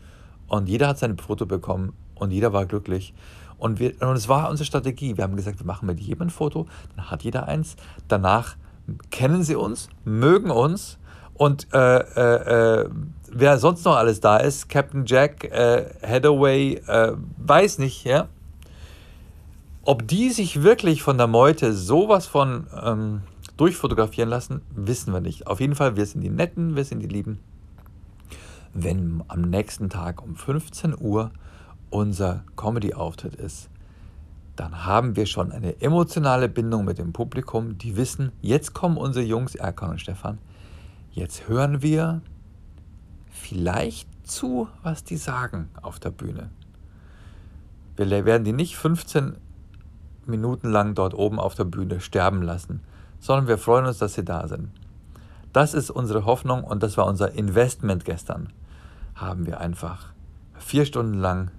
[0.49, 3.13] und jeder hat sein Foto bekommen und jeder war glücklich.
[3.59, 5.19] Und, wir, und es war unsere Strategie.
[5.19, 6.67] Wir haben gesagt, wir machen mit jedem ein Foto,
[6.97, 7.77] dann hat jeder eins.
[8.09, 8.57] Danach
[9.11, 10.99] kennen sie uns, mögen uns
[11.35, 12.91] und äh, äh, äh,
[13.31, 18.29] wer sonst noch alles da ist, Captain Jack, äh, Hathaway, äh, weiß nicht, ja.
[19.83, 23.23] Ob die sich wirklich von der Meute sowas von ähm,
[23.57, 25.47] durchfotografieren lassen, wissen wir nicht.
[25.47, 27.39] Auf jeden Fall, wir sind die Netten, wir sind die Lieben.
[28.75, 31.31] Wenn am nächsten Tag um 15 Uhr
[31.89, 33.71] unser Comedy-Auftritt ist,
[34.55, 37.79] dann haben wir schon eine emotionale Bindung mit dem Publikum.
[37.79, 40.39] Die wissen, jetzt kommen unsere Jungs, Erkan und Stefan.
[41.11, 42.21] Jetzt hören wir
[43.31, 46.51] vielleicht zu, was die sagen auf der Bühne.
[47.97, 49.37] Wir werden die nicht 15
[50.27, 52.81] Minuten lang dort oben auf der Bühne sterben lassen,
[53.19, 54.71] sondern wir freuen uns, dass sie da sind.
[55.53, 58.53] Das ist unsere Hoffnung und das war unser Investment gestern.
[59.15, 60.13] Haben wir einfach
[60.59, 61.51] vier Stunden lang,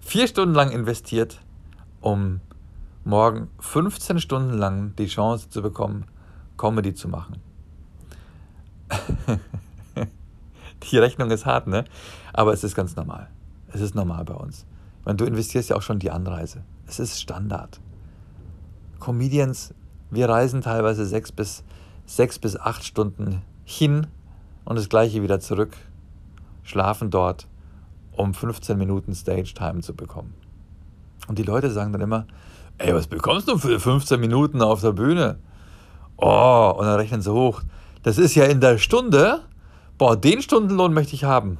[0.00, 1.40] vier Stunden lang investiert
[2.00, 2.40] um
[3.04, 6.04] morgen 15 Stunden lang die Chance zu bekommen,
[6.56, 7.40] Comedy zu machen.
[10.82, 11.84] die Rechnung ist hart, ne?
[12.32, 13.28] Aber es ist ganz normal.
[13.72, 14.64] Es ist normal bei uns.
[15.04, 16.62] Weil du investierst ja auch schon die Anreise.
[16.88, 17.80] Es ist Standard.
[18.98, 19.74] Comedians,
[20.10, 21.62] wir reisen teilweise sechs bis,
[22.06, 24.06] sechs bis acht Stunden hin
[24.64, 25.76] und das gleiche wieder zurück,
[26.62, 27.46] schlafen dort,
[28.12, 30.32] um 15 Minuten Stage Time zu bekommen.
[31.28, 32.26] Und die Leute sagen dann immer,
[32.78, 35.38] ey, was bekommst du für 15 Minuten auf der Bühne?
[36.16, 37.62] Oh, und dann rechnen sie hoch.
[38.02, 39.42] Das ist ja in der Stunde,
[39.98, 41.58] boah, den Stundenlohn möchte ich haben.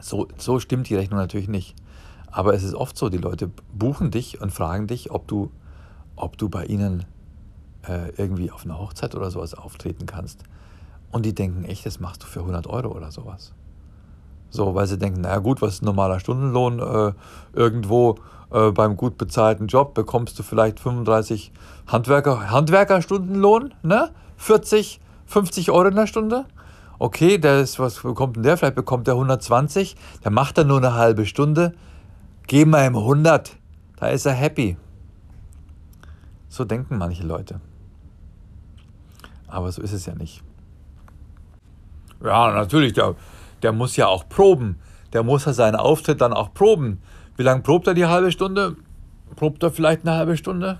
[0.00, 1.74] So, so stimmt die Rechnung natürlich nicht.
[2.36, 5.50] Aber es ist oft so, die Leute buchen dich und fragen dich, ob du,
[6.16, 7.06] ob du bei ihnen
[7.88, 10.42] äh, irgendwie auf einer Hochzeit oder sowas auftreten kannst.
[11.10, 13.54] Und die denken, echt, das machst du für 100 Euro oder sowas.
[14.50, 16.78] So, weil sie denken, naja gut, was ist ein normaler Stundenlohn?
[16.78, 17.12] Äh,
[17.54, 18.16] irgendwo
[18.52, 21.52] äh, beim gut bezahlten Job bekommst du vielleicht 35
[21.86, 24.10] Handwerker, Handwerkerstundenlohn, ne?
[24.36, 26.44] 40, 50 Euro in der Stunde.
[26.98, 28.58] Okay, der was bekommt denn der?
[28.58, 29.96] Vielleicht bekommt der 120.
[30.22, 31.72] Der macht dann nur eine halbe Stunde.
[32.46, 33.56] Geben wir ihm 100.
[33.96, 34.76] Da ist er happy.
[36.48, 37.60] So denken manche Leute.
[39.48, 40.42] Aber so ist es ja nicht.
[42.22, 43.14] Ja, natürlich, der,
[43.62, 44.78] der muss ja auch proben.
[45.12, 47.00] Der muss ja seinen Auftritt dann auch proben.
[47.36, 48.76] Wie lange probt er die halbe Stunde?
[49.34, 50.78] Probt er vielleicht eine halbe Stunde?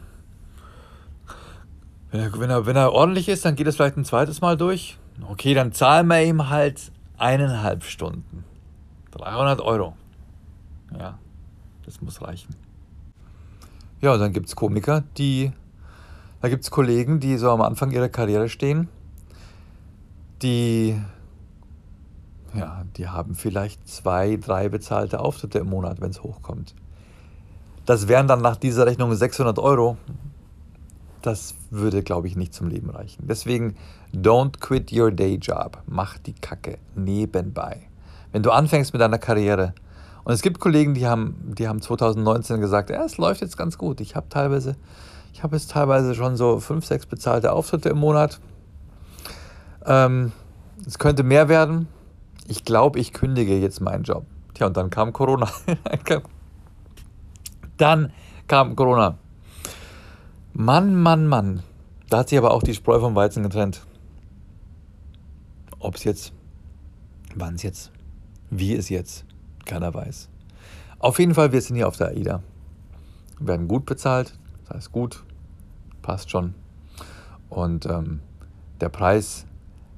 [2.11, 4.57] Wenn er, wenn, er, wenn er ordentlich ist, dann geht es vielleicht ein zweites Mal
[4.57, 4.99] durch.
[5.29, 8.45] Okay, dann zahlen wir ihm halt eineinhalb Stunden.
[9.13, 9.95] 300 Euro.
[10.99, 11.19] Ja,
[11.87, 12.55] das muss reichen.
[14.01, 15.53] Ja, dann gibt es Komiker, die,
[16.43, 18.89] da gibt es Kollegen, die so am Anfang ihrer Karriere stehen,
[20.43, 21.01] die,
[22.55, 26.75] ja, die haben vielleicht zwei, drei bezahlte Auftritte im Monat, wenn es hochkommt.
[27.87, 29.97] Das wären dann nach dieser Rechnung 600 Euro.
[31.23, 33.27] Das würde, glaube ich, nicht zum Leben reichen.
[33.27, 33.77] Deswegen,
[34.13, 35.83] don't quit your day job.
[35.87, 37.89] Mach die Kacke nebenbei.
[38.33, 39.73] Wenn du anfängst mit deiner Karriere,
[40.27, 43.79] und es gibt Kollegen, die haben, die haben 2019 gesagt, ja, es läuft jetzt ganz
[43.79, 44.01] gut.
[44.01, 44.75] Ich habe teilweise,
[45.33, 48.41] ich habe jetzt teilweise schon so fünf, sechs bezahlte Auftritte im Monat.
[49.85, 50.33] Ähm,
[50.85, 51.87] es könnte mehr werden.
[52.49, 54.27] Ich glaube, ich kündige jetzt meinen Job.
[54.55, 55.49] Tja, und dann kam Corona.
[57.77, 58.13] dann
[58.49, 59.19] kam Corona.
[60.55, 61.63] Mann, Mann, Mann.
[62.11, 63.87] Da hat sich aber auch die Spreu vom Weizen getrennt.
[65.79, 66.33] Ob es jetzt,
[67.37, 67.93] wann es jetzt,
[68.51, 69.25] wie es jetzt,
[69.67, 70.29] keiner weiß.
[70.99, 72.43] Auf jeden Fall, wir sind hier auf der AIDA.
[73.39, 75.25] Wir werden gut bezahlt, das heißt gut,
[76.01, 76.55] passt schon.
[77.51, 78.21] Und ähm,
[78.81, 79.47] der Preis,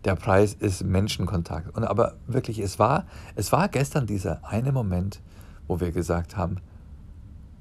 [0.04, 1.76] der Preis ist Menschenkontakt.
[1.76, 5.20] Und aber wirklich, es war, es war gestern dieser eine Moment,
[5.66, 6.57] wo wir gesagt haben,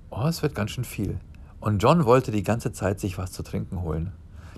[0.09, 1.19] oh, es wird ganz schön viel.
[1.59, 4.11] Und John wollte die ganze Zeit sich was zu trinken holen.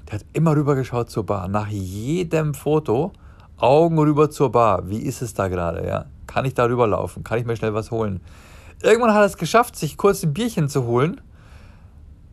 [0.07, 1.47] Der hat immer rüber geschaut zur Bar.
[1.47, 3.13] Nach jedem Foto
[3.57, 4.89] Augen rüber zur Bar.
[4.89, 5.85] Wie ist es da gerade?
[5.85, 6.05] Ja?
[6.29, 7.23] Kann ich da rüberlaufen?
[7.23, 8.19] Kann ich mir schnell was holen?
[8.83, 11.21] Irgendwann hat er es geschafft, sich kurz ein Bierchen zu holen.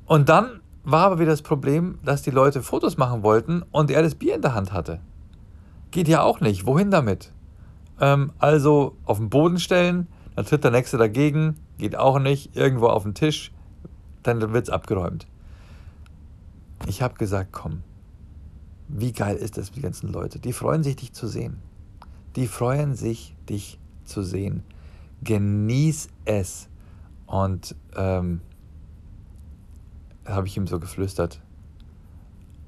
[0.04, 4.02] Und dann war aber wieder das Problem, dass die Leute Fotos machen wollten und er
[4.02, 5.00] das Bier in der Hand hatte.
[5.92, 6.66] Geht ja auch nicht.
[6.66, 7.32] Wohin damit?
[7.98, 12.54] Ähm, also auf den Boden stellen, dann tritt der Nächste dagegen, geht auch nicht.
[12.54, 13.50] Irgendwo auf den Tisch,
[14.22, 15.26] dann wird es abgeräumt.
[16.87, 17.82] Ich habe gesagt, komm,
[18.88, 20.38] wie geil ist das, die ganzen Leute?
[20.38, 21.62] Die freuen sich, dich zu sehen.
[22.37, 24.62] Die freuen sich, dich zu sehen.
[25.23, 26.69] Genieß es.
[27.27, 28.40] Und ähm,
[30.25, 31.40] habe ich ihm so geflüstert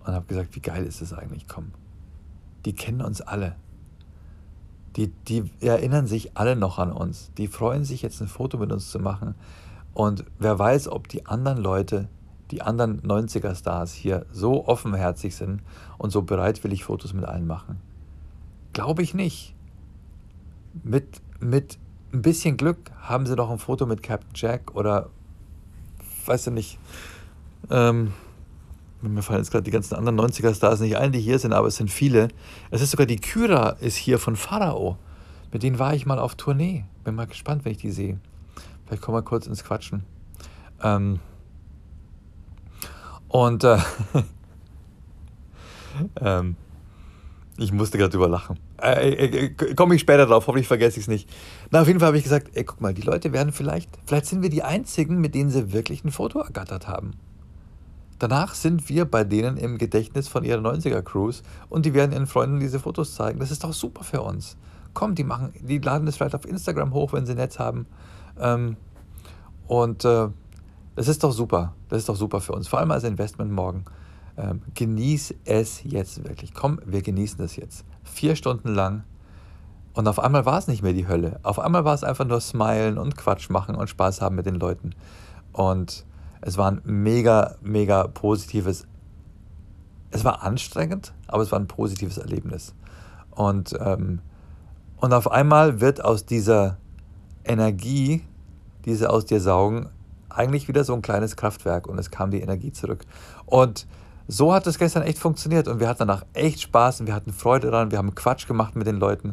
[0.05, 1.46] und habe gesagt, wie geil ist es eigentlich?
[1.48, 1.72] Komm,
[2.64, 3.57] die kennen uns alle.
[4.96, 7.31] Die, die erinnern sich alle noch an uns.
[7.38, 9.35] Die freuen sich jetzt ein Foto mit uns zu machen.
[9.94, 12.09] Und wer weiß, ob die anderen Leute,
[12.51, 15.62] die anderen 90er-Stars hier so offenherzig sind
[15.98, 17.81] und so bereitwillig Fotos mit allen machen.
[18.72, 19.55] Glaube ich nicht
[20.85, 21.79] mit, mit
[22.12, 25.11] ein bisschen Glück haben sie doch ein Foto mit Captain Jack oder
[26.27, 26.79] weiß ja nicht.
[27.70, 28.12] Ähm,
[29.01, 31.77] mir fallen jetzt gerade die ganzen anderen 90er-Stars nicht ein, die hier sind, aber es
[31.77, 32.29] sind viele.
[32.70, 34.98] Es ist sogar die Kyra ist hier von Pharao.
[35.53, 36.85] Mit denen war ich mal auf Tournee.
[37.05, 38.18] Bin mal gespannt, wenn ich die sehe.
[38.87, 40.05] Vielleicht kommen wir kurz ins Quatschen.
[40.83, 41.20] Ähm,
[43.29, 43.79] und äh,
[46.20, 46.57] ähm,
[47.57, 48.59] ich musste gerade drüber lachen.
[48.80, 51.28] Äh, äh, äh Komme ich später drauf, hoffentlich vergesse ich es nicht.
[51.70, 54.26] Na, auf jeden Fall habe ich gesagt, ey, guck mal, die Leute werden vielleicht, vielleicht
[54.26, 57.12] sind wir die Einzigen, mit denen sie wirklich ein Foto ergattert haben.
[58.18, 62.58] Danach sind wir bei denen im Gedächtnis von ihrer 90er-Cruise und die werden ihren Freunden
[62.58, 63.38] diese Fotos zeigen.
[63.38, 64.56] Das ist doch super für uns.
[64.92, 67.86] Komm, die machen, die laden das vielleicht auf Instagram hoch, wenn sie Netz haben.
[68.40, 68.76] Ähm,
[69.68, 70.28] und äh,
[70.96, 71.74] das ist doch super.
[71.88, 72.66] Das ist doch super für uns.
[72.66, 73.84] Vor allem als Investment morgen.
[74.36, 76.54] Ähm, genieß es jetzt wirklich.
[76.54, 77.84] Komm, wir genießen es jetzt.
[78.12, 79.05] Vier Stunden lang.
[79.94, 81.40] Und auf einmal war es nicht mehr die Hölle.
[81.42, 84.55] Auf einmal war es einfach nur Smilen und Quatsch machen und Spaß haben mit den
[84.55, 84.94] Leuten.
[85.53, 86.05] Und
[86.40, 88.87] es war ein mega, mega positives.
[90.11, 92.75] Es war anstrengend, aber es war ein positives Erlebnis.
[93.31, 94.21] Und, ähm,
[94.99, 96.77] und auf einmal wird aus dieser
[97.44, 98.25] Energie,
[98.85, 99.88] die sie aus dir saugen,
[100.29, 103.05] eigentlich wieder so ein kleines Kraftwerk und es kam die Energie zurück.
[103.47, 103.87] Und
[104.28, 107.32] so hat es gestern echt funktioniert und wir hatten danach echt Spaß und wir hatten
[107.32, 109.32] Freude daran, wir haben Quatsch gemacht mit den Leuten,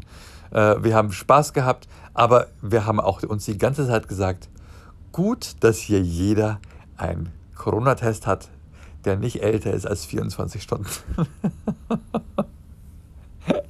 [0.51, 4.49] äh, wir haben Spaß gehabt, aber wir haben auch uns die ganze Zeit gesagt,
[5.11, 6.59] gut, dass hier jeder
[6.95, 8.47] einen Corona-Test hat,
[9.03, 10.87] der nicht älter ist als 24 Stunden.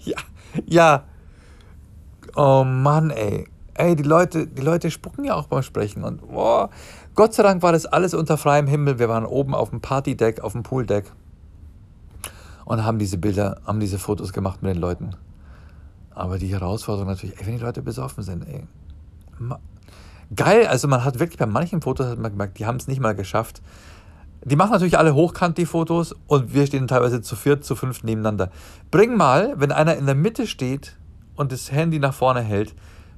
[0.06, 0.18] ja,
[0.66, 1.04] ja.
[2.36, 3.48] Oh Mann, ey.
[3.78, 6.70] Ey, die Leute, die Leute spucken ja auch beim Sprechen und boah,
[7.14, 9.00] Gott sei Dank war das alles unter freiem Himmel.
[9.00, 11.12] Wir waren oben auf dem Partydeck, auf dem Pooldeck
[12.64, 15.12] und haben diese Bilder, haben diese Fotos gemacht mit den Leuten.
[16.12, 18.64] Aber die Herausforderung natürlich, ey, wenn die Leute besoffen sind, ey.
[20.34, 23.02] Geil, also man hat wirklich bei manchen Fotos hat man gemerkt, die haben es nicht
[23.02, 23.62] mal geschafft.
[24.46, 28.06] Die machen natürlich alle hochkant die Fotos und wir stehen teilweise zu viert, zu fünft
[28.06, 28.52] nebeneinander.
[28.90, 30.96] Bring mal, wenn einer in der Mitte steht
[31.36, 32.74] und das Handy nach vorne hält,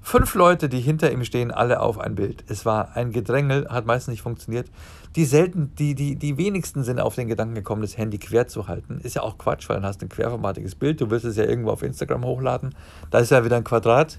[0.07, 2.45] Fünf Leute, die hinter ihm stehen, alle auf ein Bild.
[2.47, 4.71] Es war ein Gedrängel, hat meistens nicht funktioniert.
[5.17, 8.69] Die selten, die, die, die wenigsten sind auf den Gedanken gekommen, das Handy quer zu
[8.69, 9.01] halten.
[9.03, 11.01] Ist ja auch Quatsch, weil dann hast du ein querformatiges Bild.
[11.01, 12.73] Du willst es ja irgendwo auf Instagram hochladen.
[13.11, 14.17] Da ist ja wieder ein Quadrat.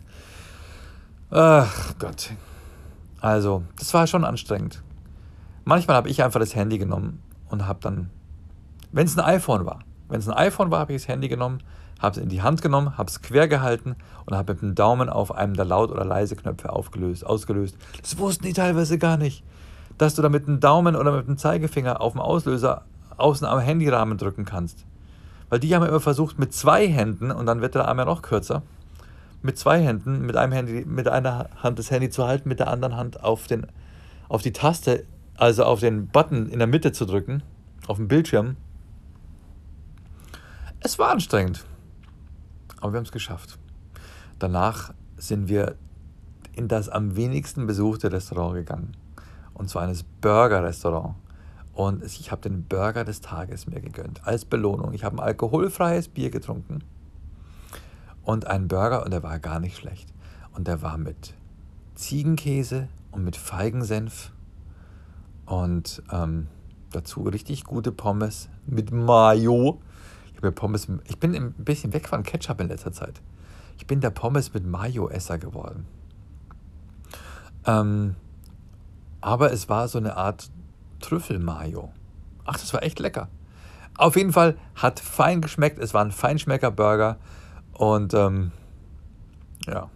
[1.30, 2.32] Ach Gott.
[3.22, 4.82] Also, das war schon anstrengend.
[5.64, 8.10] Manchmal habe ich einfach das Handy genommen und habe dann,
[8.92, 9.78] wenn es ein iPhone war,
[10.10, 11.62] wenn es ein iPhone war, habe ich das Handy genommen,
[11.98, 15.08] habe es in die Hand genommen, habe es quer gehalten und habe mit dem Daumen
[15.08, 17.76] auf einem der Laut- oder Leise-Knöpfe aufgelöst, ausgelöst.
[18.00, 19.44] Das wussten die teilweise gar nicht,
[19.98, 22.84] dass du da mit dem Daumen oder mit dem Zeigefinger auf dem Auslöser
[23.16, 24.84] außen am Handyrahmen drücken kannst.
[25.48, 28.22] Weil die haben immer versucht, mit zwei Händen, und dann wird der Arm ja noch
[28.22, 28.62] kürzer,
[29.42, 32.68] mit zwei Händen, mit einem Handy, mit einer Hand das Handy zu halten, mit der
[32.68, 33.66] anderen Hand auf, den,
[34.28, 35.04] auf die Taste,
[35.36, 37.42] also auf den Button in der Mitte zu drücken,
[37.86, 38.56] auf dem Bildschirm.
[40.80, 41.64] Es war anstrengend.
[42.80, 43.58] Aber wir haben es geschafft.
[44.38, 45.76] Danach sind wir
[46.52, 48.96] in das am wenigsten besuchte Restaurant gegangen.
[49.54, 51.14] Und zwar eines Burger-Restaurant.
[51.72, 54.26] Und ich habe den Burger des Tages mir gegönnt.
[54.26, 54.92] Als Belohnung.
[54.94, 56.82] Ich habe ein alkoholfreies Bier getrunken.
[58.22, 60.12] Und einen Burger und der war gar nicht schlecht.
[60.54, 61.34] Und der war mit
[61.94, 64.32] Ziegenkäse und mit Feigensenf.
[65.46, 66.48] Und ähm,
[66.90, 69.80] dazu richtig gute Pommes mit Mayo
[70.38, 70.88] habe Pommes.
[71.04, 73.20] Ich bin ein bisschen weg von Ketchup in letzter Zeit.
[73.76, 75.86] Ich bin der Pommes mit Mayo-Esser geworden.
[77.66, 78.16] Ähm,
[79.20, 80.50] aber es war so eine Art
[81.00, 81.92] Trüffel-Mayo.
[82.44, 83.28] Ach, das war echt lecker.
[83.96, 85.78] Auf jeden Fall hat fein geschmeckt.
[85.78, 87.18] Es war ein Feinschmecker-Burger.
[87.72, 88.52] Und ähm,
[89.66, 89.90] ja,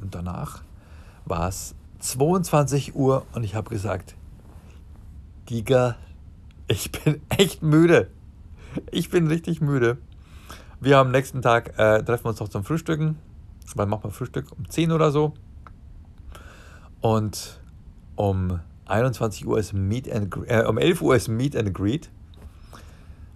[0.00, 0.62] und danach
[1.24, 4.14] war es 22 Uhr und ich habe gesagt,
[5.46, 5.96] Giga,
[6.68, 8.10] ich bin echt müde.
[8.90, 9.98] Ich bin richtig müde.
[10.80, 13.16] Wir haben nächsten Tag, äh, treffen uns noch zum Frühstücken.
[13.74, 14.46] Wann machen wir Frühstück?
[14.56, 15.34] Um 10 oder so.
[17.00, 17.60] Und
[18.16, 22.10] um 21 Uhr ist Meet and äh, um 11 Uhr ist Meet and Greet.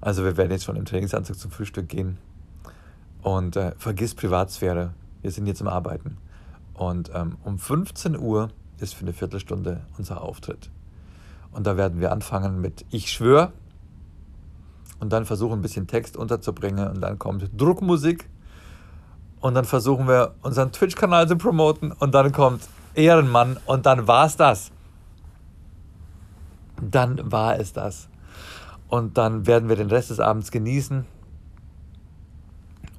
[0.01, 2.18] Also wir werden jetzt schon im Trainingsanzug zum Frühstück gehen.
[3.22, 4.94] Und äh, vergiss Privatsphäre.
[5.22, 6.18] Wir sind jetzt im Arbeiten.
[6.74, 10.70] Und ähm, um 15 Uhr ist für eine Viertelstunde unser Auftritt.
[11.51, 13.53] Und da werden wir anfangen mit Ich schwöre,
[15.00, 18.28] und dann versuchen ein bisschen Text unterzubringen und dann kommt Druckmusik
[19.40, 24.26] und dann versuchen wir unseren Twitch-Kanal zu promoten und dann kommt Ehrenmann und dann war
[24.26, 24.72] es das.
[26.80, 28.08] Dann war es das.
[28.88, 31.04] Und dann werden wir den Rest des Abends genießen.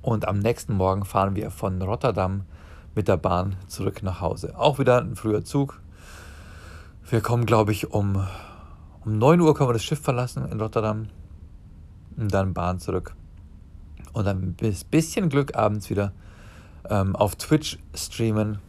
[0.01, 2.43] Und am nächsten Morgen fahren wir von Rotterdam
[2.95, 4.57] mit der Bahn zurück nach Hause.
[4.57, 5.81] Auch wieder ein früher Zug.
[7.09, 8.25] Wir kommen, glaube ich, um,
[9.03, 11.09] um 9 Uhr können wir das Schiff verlassen in Rotterdam
[12.17, 13.15] und dann Bahn zurück.
[14.13, 16.13] Und dann bis bisschen Glück abends wieder
[16.89, 18.59] ähm, auf Twitch streamen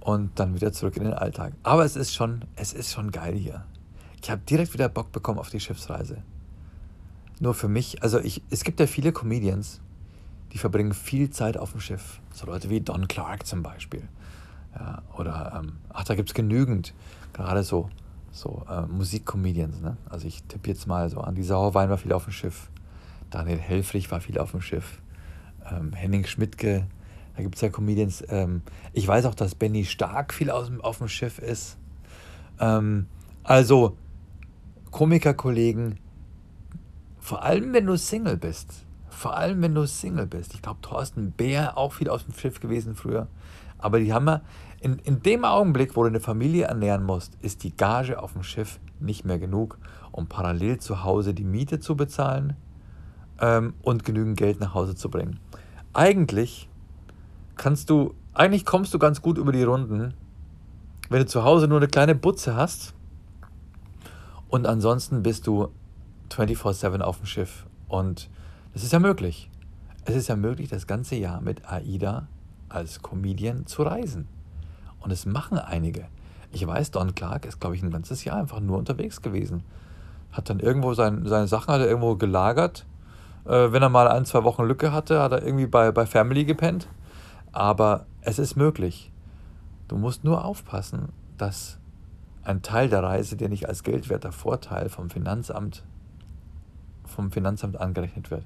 [0.00, 1.52] und dann wieder zurück in den Alltag.
[1.62, 3.64] Aber es ist schon, es ist schon geil hier.
[4.22, 6.22] Ich habe direkt wieder Bock bekommen auf die Schiffsreise.
[7.40, 9.80] Nur für mich, also ich, es gibt ja viele Comedians,
[10.52, 12.20] die verbringen viel Zeit auf dem Schiff.
[12.32, 14.08] So Leute wie Don Clark zum Beispiel.
[14.74, 16.94] Ja, oder, ähm, ach, da gibt es genügend.
[17.32, 17.90] Gerade so
[18.34, 19.80] so äh, Musikcomedians.
[19.80, 19.96] Ne?
[20.10, 21.34] Also ich tippe jetzt mal so an.
[21.34, 22.68] Die Sauerwein war viel auf dem Schiff.
[23.30, 25.00] Daniel Helfrich war viel auf dem Schiff.
[25.70, 26.86] Ähm, Henning Schmidtke.
[27.36, 28.24] Da gibt es ja Comedians.
[28.28, 31.78] Ähm, ich weiß auch, dass Benny Stark viel aus, auf dem Schiff ist.
[32.58, 33.06] Ähm,
[33.44, 33.96] also
[34.90, 35.98] Komikerkollegen,
[37.20, 38.84] vor allem wenn du Single bist.
[39.08, 40.54] Vor allem wenn du Single bist.
[40.54, 43.28] Ich glaube, Thorsten Bär auch viel aus dem Schiff gewesen früher.
[43.78, 44.42] Aber die haben ja,
[44.84, 48.42] in, in dem Augenblick, wo du eine Familie ernähren musst, ist die Gage auf dem
[48.42, 49.78] Schiff nicht mehr genug,
[50.12, 52.54] um parallel zu Hause die Miete zu bezahlen
[53.40, 55.40] ähm, und genügend Geld nach Hause zu bringen.
[55.94, 56.68] Eigentlich
[57.56, 60.12] kannst du, eigentlich kommst du ganz gut über die Runden,
[61.08, 62.92] wenn du zu Hause nur eine kleine Butze hast
[64.48, 65.68] und ansonsten bist du
[66.28, 67.64] 24/7 auf dem Schiff.
[67.88, 68.28] Und
[68.74, 69.50] das ist ja möglich.
[70.04, 72.28] Es ist ja möglich, das ganze Jahr mit AIDA
[72.68, 74.28] als Comedian zu reisen.
[75.04, 76.06] Und es machen einige.
[76.50, 79.62] Ich weiß, Don Clark ist, glaube ich, ein ganzes Jahr einfach nur unterwegs gewesen.
[80.32, 82.86] Hat dann irgendwo sein, seine Sachen hat er irgendwo gelagert.
[83.44, 86.44] Äh, wenn er mal ein, zwei Wochen Lücke hatte, hat er irgendwie bei, bei Family
[86.44, 86.88] gepennt.
[87.52, 89.12] Aber es ist möglich.
[89.88, 91.78] Du musst nur aufpassen, dass
[92.42, 95.84] ein Teil der Reise dir nicht als geldwerter Vorteil vom Finanzamt,
[97.04, 98.44] vom Finanzamt angerechnet wird.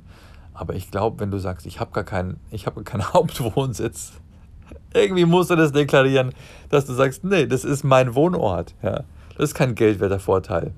[0.54, 4.12] Aber ich glaube, wenn du sagst, ich habe gar keinen, ich habe keinen Hauptwohnsitz,
[4.94, 6.32] irgendwie musst du das deklarieren,
[6.70, 8.74] dass du sagst, nee, das ist mein Wohnort.
[8.82, 9.04] Ja.
[9.36, 10.72] Das ist kein geldwerter Vorteil.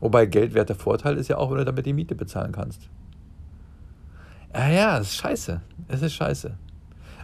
[0.00, 2.88] Wobei geldwerter Vorteil ist ja auch, wenn du damit die Miete bezahlen kannst.
[4.54, 5.60] Ja, ja, ist scheiße.
[5.88, 6.56] Es ist scheiße.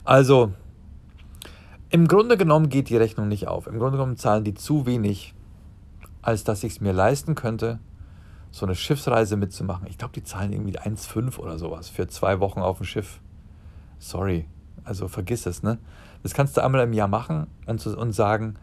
[0.05, 0.53] Also,
[1.91, 3.67] Im Grunde genommen geht die Rechnung nicht auf.
[3.67, 5.35] Im Grunde genommen zahlen die zu wenig,
[6.21, 7.79] als dass ich es mir leisten könnte,
[8.51, 9.87] so eine Schiffsreise mitzumachen.
[9.87, 13.21] Ich glaube, die zahlen irgendwie 1,5 oder sowas für zwei Wochen auf dem Schiff.
[13.99, 14.47] Sorry,
[14.85, 15.79] also vergiss es, ne?
[16.27, 18.57] Das kannst du einmal im Jahr machen und, und sagen,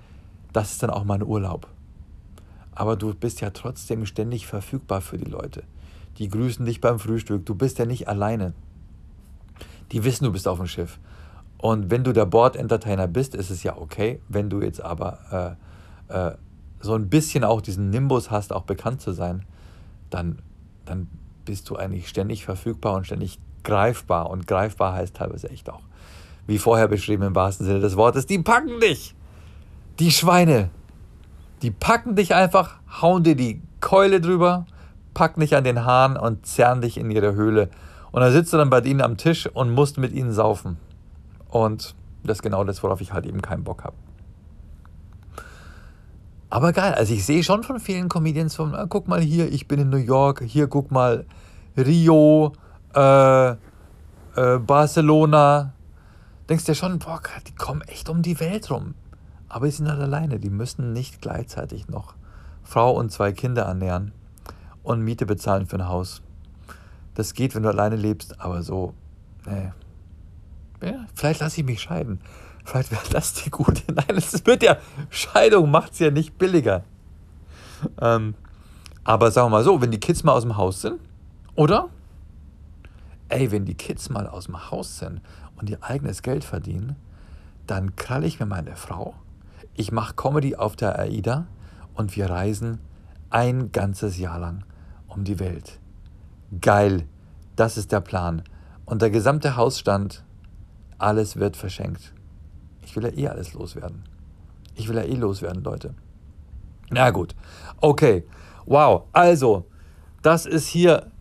[0.51, 1.70] das ist dann auch mein Urlaub.
[2.76, 5.64] Aber du bist ja trotzdem ständig verfügbar für die Leute.
[6.18, 7.45] Die grüßen dich beim Frühstück.
[7.45, 8.51] Du bist ja nicht alleine.
[9.93, 10.99] Die wissen, du bist auf dem Schiff.
[11.57, 14.20] Und wenn du der Board-Entertainer bist, ist es ja okay.
[14.28, 15.57] Wenn du jetzt aber
[16.11, 16.36] äh, äh,
[16.82, 19.45] so ein bisschen auch diesen Nimbus hast, auch bekannt zu sein,
[20.09, 20.39] dann,
[20.84, 21.07] dann
[21.45, 24.30] bist du eigentlich ständig verfügbar und ständig greifbar.
[24.30, 25.84] Und greifbar heißt teilweise echt auch,
[26.47, 29.15] wie vorher beschrieben im wahrsten Sinne des Wortes, die packen dich.
[29.99, 30.69] Die Schweine.
[31.61, 34.65] Die packen dich einfach, hauen dir die Keule drüber,
[35.13, 37.69] packen dich an den Haaren und zerren dich in ihre Höhle.
[38.11, 40.77] Und dann sitzt du dann bei ihnen am Tisch und musst mit ihnen saufen.
[41.49, 43.95] Und das ist genau das, worauf ich halt eben keinen Bock habe.
[46.49, 49.67] Aber geil, also ich sehe schon von vielen Comedians von, ah, guck mal hier, ich
[49.67, 51.25] bin in New York, hier guck mal
[51.75, 52.53] Rio,
[52.93, 53.55] äh, äh,
[54.59, 55.72] Barcelona.
[56.49, 58.95] Denkst dir schon, boah, die kommen echt um die Welt rum.
[59.47, 60.39] Aber sie sind halt alleine.
[60.39, 62.15] Die müssen nicht gleichzeitig noch
[62.63, 64.11] Frau und zwei Kinder ernähren
[64.83, 66.21] und Miete bezahlen für ein Haus.
[67.15, 68.93] Das geht, wenn du alleine lebst, aber so,
[69.45, 69.71] nee.
[70.81, 72.19] Ja, vielleicht lasse ich mich scheiden.
[72.65, 73.81] Vielleicht wäre das die gute.
[73.93, 74.77] Nein, das wird ja,
[75.09, 76.83] Scheidung macht es ja nicht billiger.
[78.01, 78.35] Ähm,
[79.03, 80.99] aber sagen wir mal so, wenn die Kids mal aus dem Haus sind,
[81.55, 81.89] oder?
[83.29, 85.21] Ey, wenn die Kids mal aus dem Haus sind
[85.64, 86.97] und ihr eigenes Geld verdienen,
[87.66, 89.16] dann kralle ich mir meine Frau
[89.76, 91.47] ich mache Comedy auf der AIDA
[91.95, 92.80] und wir reisen
[93.30, 94.64] ein ganzes Jahr lang
[95.07, 95.80] um die Welt.
[96.61, 97.07] Geil,
[97.55, 98.43] das ist der Plan.
[98.86, 100.24] Und der gesamte Hausstand,
[100.97, 102.14] alles wird verschenkt.
[102.86, 104.03] Ich will ja eh alles loswerden.
[104.76, 105.95] Ich will ja eh loswerden, Leute.
[106.89, 107.36] Na gut,
[107.82, 108.24] okay.
[108.66, 109.66] Wow, also,
[110.22, 111.11] das ist hier,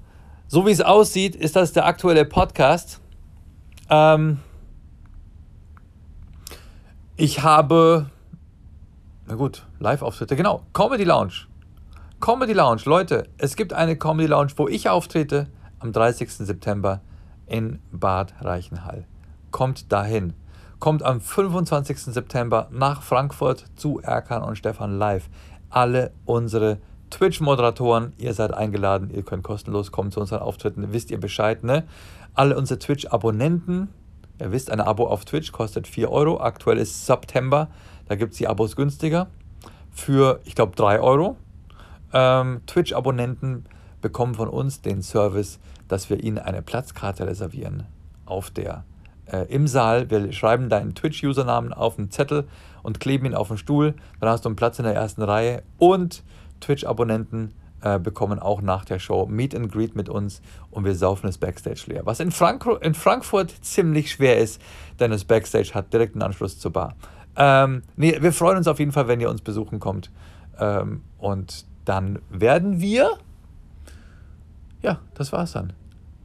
[0.46, 3.00] so wie es aussieht, ist das der aktuelle Podcast.
[3.92, 4.38] Ähm,
[7.16, 8.06] ich habe
[9.32, 10.62] na gut, Live-Auftritte, genau.
[10.72, 11.46] Comedy Lounge.
[12.20, 15.46] Comedy Lounge, Leute, es gibt eine Comedy Lounge, wo ich auftrete
[15.78, 16.30] am 30.
[16.32, 17.00] September
[17.46, 19.06] in Bad Reichenhall.
[19.50, 20.34] Kommt dahin.
[20.80, 22.12] Kommt am 25.
[22.12, 25.30] September nach Frankfurt zu Erkan und Stefan live.
[25.70, 26.78] Alle unsere
[27.10, 31.84] Twitch-Moderatoren, ihr seid eingeladen, ihr könnt kostenlos kommen zu unseren Auftritten, wisst ihr Bescheid, ne?
[32.34, 33.88] Alle unsere Twitch-Abonnenten,
[34.40, 37.68] ihr wisst, ein Abo auf Twitch kostet 4 Euro, aktuell ist September.
[38.06, 39.28] Da gibt es die Abos günstiger
[39.90, 41.36] für, ich glaube, 3 Euro.
[42.12, 43.66] Ähm, Twitch-Abonnenten
[44.00, 47.86] bekommen von uns den Service, dass wir ihnen eine Platzkarte reservieren
[48.24, 48.84] auf der
[49.26, 50.10] äh, im Saal.
[50.10, 52.48] Wir schreiben deinen Twitch-Usernamen auf einen Zettel
[52.82, 53.94] und kleben ihn auf den Stuhl.
[54.20, 55.62] Dann hast du einen Platz in der ersten Reihe.
[55.78, 56.22] Und
[56.60, 57.52] Twitch-Abonnenten
[57.82, 61.38] äh, bekommen auch nach der Show Meet and Greet mit uns und wir saufen das
[61.38, 62.02] Backstage leer.
[62.04, 64.60] Was in, Frank in Frankfurt ziemlich schwer ist,
[65.00, 66.94] denn das Backstage hat direkten Anschluss zur Bar.
[67.36, 70.10] Ähm, nee, wir freuen uns auf jeden Fall, wenn ihr uns besuchen kommt.
[70.58, 73.18] Ähm, und dann werden wir.
[74.82, 75.72] Ja, das war's dann.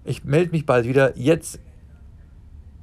[0.03, 1.17] Ich melde mich bald wieder.
[1.17, 1.59] Jetzt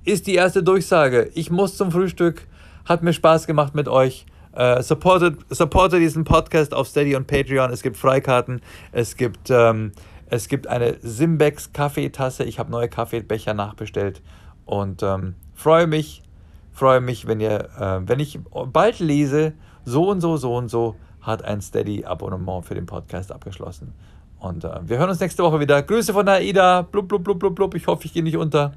[0.05, 1.31] ist die erste Durchsage.
[1.35, 2.47] Ich muss zum Frühstück.
[2.85, 4.27] Hat mir Spaß gemacht mit euch.
[4.57, 7.72] Uh, supportet, supportet diesen Podcast auf Steady und Patreon.
[7.72, 8.61] Es gibt Freikarten.
[8.92, 9.90] Es gibt, ähm,
[10.30, 12.44] es gibt eine Simbex Kaffeetasse.
[12.44, 14.22] Ich habe neue Kaffeebecher nachbestellt
[14.64, 16.22] und ähm, freue mich
[16.74, 20.96] freue mich, wenn ihr, äh, wenn ich bald lese, so und so, so und so
[21.22, 23.94] hat ein Steady-Abonnement für den Podcast abgeschlossen.
[24.38, 25.82] Und äh, wir hören uns nächste Woche wieder.
[25.82, 26.82] Grüße von AIDA.
[26.82, 27.74] Blub, blub, blub, blub, blub.
[27.74, 28.72] Ich hoffe, ich gehe nicht unter.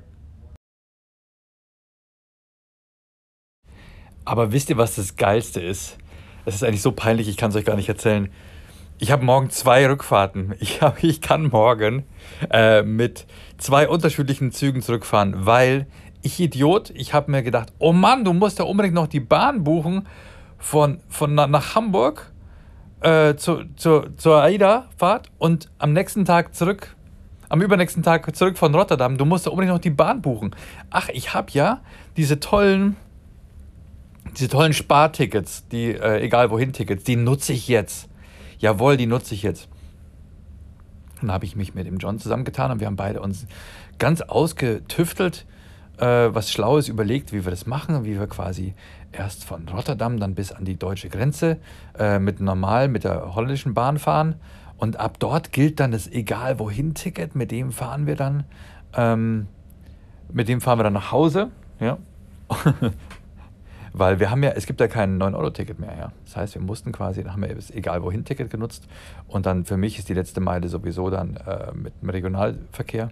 [4.27, 5.97] Aber wisst ihr, was das Geilste ist?
[6.43, 8.29] Es ist eigentlich so peinlich, ich kann es euch gar nicht erzählen.
[8.99, 10.53] Ich habe morgen zwei Rückfahrten.
[10.59, 12.03] Ich, hab, ich kann morgen
[12.51, 13.25] äh, mit
[13.57, 15.87] zwei unterschiedlichen Zügen zurückfahren, weil
[16.23, 19.63] ich Idiot, ich habe mir gedacht, oh Mann, du musst ja unbedingt noch die Bahn
[19.63, 20.05] buchen
[20.57, 22.33] von, von nach Hamburg
[22.99, 26.97] äh, zu, zu, zur AIDA-Fahrt und am nächsten Tag zurück,
[27.47, 29.17] am übernächsten Tag zurück von Rotterdam.
[29.17, 30.53] Du musst ja unbedingt noch die Bahn buchen.
[30.89, 31.79] Ach, ich habe ja
[32.17, 32.97] diese tollen,
[34.37, 38.07] diese tollen Spartickets, die äh, egal wohin Tickets, die nutze ich jetzt.
[38.59, 39.67] Jawohl, die nutze ich jetzt.
[41.21, 43.47] Dann habe ich mich mit dem John zusammengetan und wir haben beide uns
[43.97, 45.45] ganz ausgetüftelt,
[45.97, 48.75] äh, was Schlaues überlegt, wie wir das machen, wie wir quasi
[49.11, 51.57] erst von Rotterdam dann bis an die deutsche Grenze
[51.97, 54.35] äh, mit normal mit der holländischen Bahn fahren.
[54.77, 58.43] Und ab dort gilt dann das egal wohin Ticket, mit dem fahren wir dann,
[58.95, 59.47] ähm,
[60.31, 61.97] mit dem fahren wir dann nach Hause, ja.
[63.97, 66.11] Weil wir haben ja, es gibt ja kein 9-Euro-Ticket mehr, ja.
[66.25, 68.87] Das heißt, wir mussten quasi, dann haben wir das egal wohin Ticket genutzt.
[69.27, 73.09] Und dann für mich ist die letzte Meile sowieso dann äh, mit dem Regionalverkehr.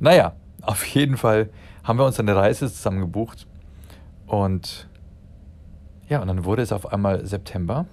[0.00, 1.50] Naja, auf jeden Fall
[1.84, 3.46] haben wir uns eine Reise zusammen gebucht.
[4.26, 4.88] Und
[6.08, 7.86] ja, und dann wurde es auf einmal September.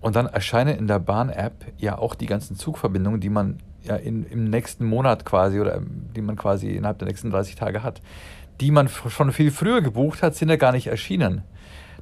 [0.00, 4.24] Und dann erscheinen in der Bahn-App ja auch die ganzen Zugverbindungen, die man ja in,
[4.24, 5.80] im nächsten Monat quasi oder
[6.16, 8.00] die man quasi innerhalb der nächsten 30 Tage hat.
[8.60, 11.42] Die man schon viel früher gebucht hat, sind ja gar nicht erschienen.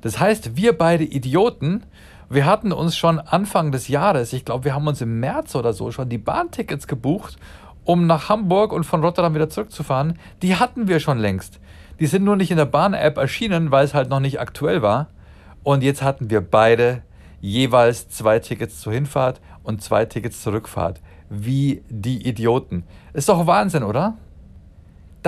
[0.01, 1.85] Das heißt, wir beide Idioten,
[2.29, 5.73] wir hatten uns schon Anfang des Jahres, ich glaube, wir haben uns im März oder
[5.73, 7.37] so schon die Bahntickets gebucht,
[7.85, 10.19] um nach Hamburg und von Rotterdam wieder zurückzufahren.
[10.43, 11.59] Die hatten wir schon längst.
[12.01, 15.09] Die sind nur nicht in der Bahn-App erschienen, weil es halt noch nicht aktuell war.
[15.63, 17.03] Und jetzt hatten wir beide
[17.41, 21.01] jeweils zwei Tickets zur Hinfahrt und zwei Tickets zur Rückfahrt.
[21.31, 22.85] Wie die Idioten.
[23.15, 24.17] Ist doch Wahnsinn, oder?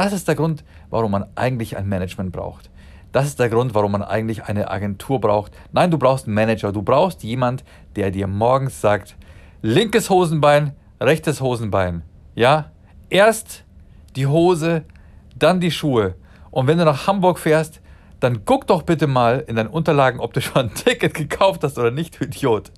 [0.03, 2.71] Das ist der Grund, warum man eigentlich ein Management braucht.
[3.13, 5.53] Das ist der Grund, warum man eigentlich eine Agentur braucht.
[5.73, 6.73] Nein, du brauchst einen Manager.
[6.73, 7.65] Du brauchst jemand,
[7.97, 9.15] der dir morgens sagt,
[9.61, 10.73] linkes Hosenbein,
[11.03, 12.03] rechtes Hosenbein.
[12.35, 12.71] Ja,
[13.11, 13.65] erst
[14.17, 14.87] die Hose,
[15.37, 16.15] dann die Schuhe.
[16.51, 17.83] Und wenn du nach Hamburg fährst,
[18.21, 21.79] dann guck doch bitte mal in deinen Unterlagen, ob du schon ein Ticket gekauft hast
[21.79, 22.73] oder nicht, du Idiot.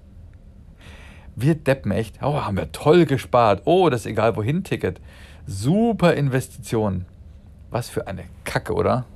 [1.36, 2.20] Wir deppen echt.
[2.20, 3.62] Oh, haben wir toll gespart.
[3.64, 5.00] Oh, das egal wohin Ticket.
[5.46, 7.06] Super Investition.
[7.72, 9.06] Was für eine Kacke, oder?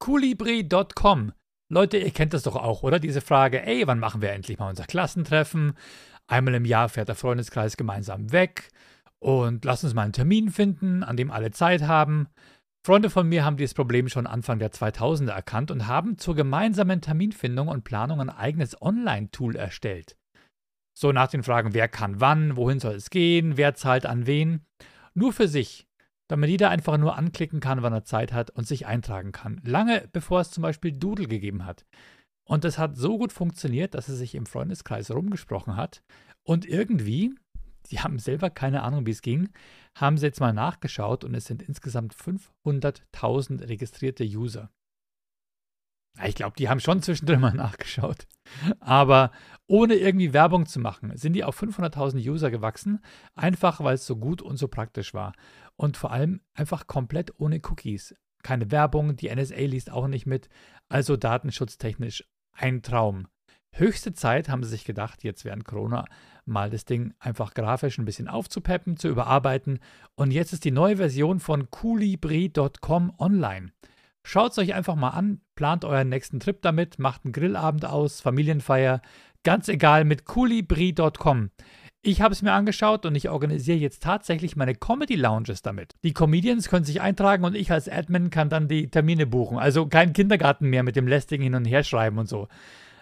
[0.00, 1.32] Colibri.com.
[1.72, 2.98] Leute, ihr kennt das doch auch, oder?
[2.98, 5.74] Diese Frage, ey, wann machen wir endlich mal unser Klassentreffen?
[6.26, 8.70] Einmal im Jahr fährt der Freundeskreis gemeinsam weg
[9.20, 12.26] und lass uns mal einen Termin finden, an dem alle Zeit haben.
[12.84, 17.00] Freunde von mir haben dieses Problem schon Anfang der 2000er erkannt und haben zur gemeinsamen
[17.00, 20.16] Terminfindung und Planung ein eigenes Online-Tool erstellt.
[20.98, 24.66] So nach den Fragen, wer kann wann, wohin soll es gehen, wer zahlt an wen.
[25.14, 25.86] Nur für sich,
[26.30, 29.60] damit jeder einfach nur anklicken kann, wann er Zeit hat und sich eintragen kann.
[29.64, 31.84] Lange bevor es zum Beispiel Doodle gegeben hat.
[32.44, 36.04] Und das hat so gut funktioniert, dass es sich im Freundeskreis rumgesprochen hat.
[36.44, 37.34] Und irgendwie,
[37.90, 39.48] die haben selber keine Ahnung, wie es ging,
[39.96, 44.70] haben sie jetzt mal nachgeschaut und es sind insgesamt 500.000 registrierte User.
[46.24, 48.28] Ich glaube, die haben schon zwischendrin mal nachgeschaut.
[48.78, 49.32] Aber
[49.70, 52.98] ohne irgendwie Werbung zu machen, sind die auf 500.000 User gewachsen,
[53.36, 55.32] einfach weil es so gut und so praktisch war.
[55.76, 58.16] Und vor allem einfach komplett ohne Cookies.
[58.42, 60.48] Keine Werbung, die NSA liest auch nicht mit,
[60.88, 63.28] also datenschutztechnisch ein Traum.
[63.72, 66.04] Höchste Zeit haben sie sich gedacht, jetzt während Corona
[66.44, 69.78] mal das Ding einfach grafisch ein bisschen aufzupeppen, zu überarbeiten.
[70.16, 73.70] Und jetzt ist die neue Version von Coolibri.com online.
[74.22, 78.20] Schaut es euch einfach mal an, plant euren nächsten Trip damit, macht einen Grillabend aus,
[78.20, 79.00] Familienfeier,
[79.42, 81.50] ganz egal mit coolibri.com.
[82.02, 85.94] Ich habe es mir angeschaut und ich organisiere jetzt tatsächlich meine Comedy Lounges damit.
[86.02, 89.58] Die Comedians können sich eintragen und ich als Admin kann dann die Termine buchen.
[89.58, 92.48] Also kein Kindergarten mehr mit dem lästigen Hin- und Herschreiben und so.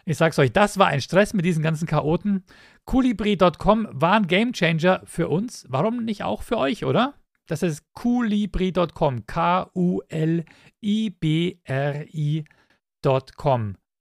[0.05, 2.43] Ich sag's euch, das war ein Stress mit diesen ganzen Chaoten.
[2.87, 5.65] Coolibri.com war ein Gamechanger für uns.
[5.69, 7.15] Warum nicht auch für euch, oder?
[7.47, 9.27] Das ist coolibri.com.
[9.27, 9.79] K-U-L-I-B-R-I.com.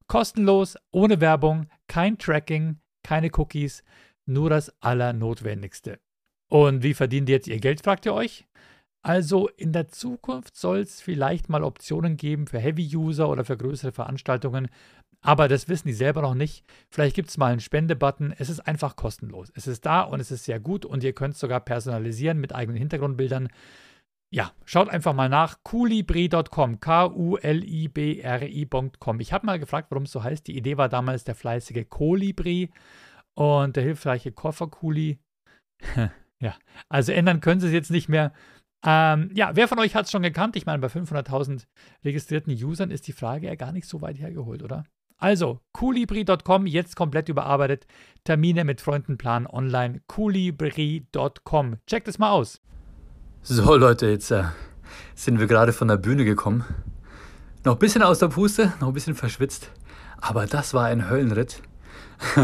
[0.08, 3.84] Kostenlos, ohne Werbung, kein Tracking, keine Cookies,
[4.26, 6.00] nur das Allernotwendigste.
[6.50, 8.46] Und wie verdient ihr jetzt ihr Geld, fragt ihr euch?
[9.02, 13.92] Also in der Zukunft soll es vielleicht mal Optionen geben für Heavy-User oder für größere
[13.92, 14.70] Veranstaltungen,
[15.22, 16.64] aber das wissen die selber noch nicht.
[16.90, 18.34] Vielleicht gibt es mal einen Spendebutton.
[18.38, 19.52] Es ist einfach kostenlos.
[19.56, 22.54] Es ist da und es ist sehr gut und ihr könnt es sogar personalisieren mit
[22.54, 23.50] eigenen Hintergrundbildern.
[24.30, 25.64] Ja, schaut einfach mal nach.
[25.64, 26.82] Kulibri.com.
[26.82, 29.20] K-U-L-I-B-R-I.com.
[29.22, 30.46] Ich habe mal gefragt, warum es so heißt.
[30.48, 32.70] Die Idee war damals der fleißige Kolibri
[33.36, 35.20] und der hilfreiche Kofferkuli.
[36.40, 36.56] ja,
[36.90, 38.34] also ändern können sie es jetzt nicht mehr.
[38.86, 40.56] Ähm, ja, wer von euch hat es schon gekannt?
[40.56, 41.66] Ich meine, bei 500.000
[42.04, 44.84] registrierten Usern ist die Frage ja gar nicht so weit hergeholt, oder?
[45.20, 47.88] Also, coolibri.com, jetzt komplett überarbeitet.
[48.24, 50.02] Termine mit Freunden planen online.
[50.08, 51.78] coolibri.com.
[51.88, 52.62] Checkt es mal aus.
[53.50, 54.44] So, Leute, jetzt äh,
[55.16, 56.66] sind wir gerade von der Bühne gekommen.
[57.64, 59.72] Noch ein bisschen aus der Puste, noch ein bisschen verschwitzt.
[60.20, 61.62] Aber das war ein Höllenritt.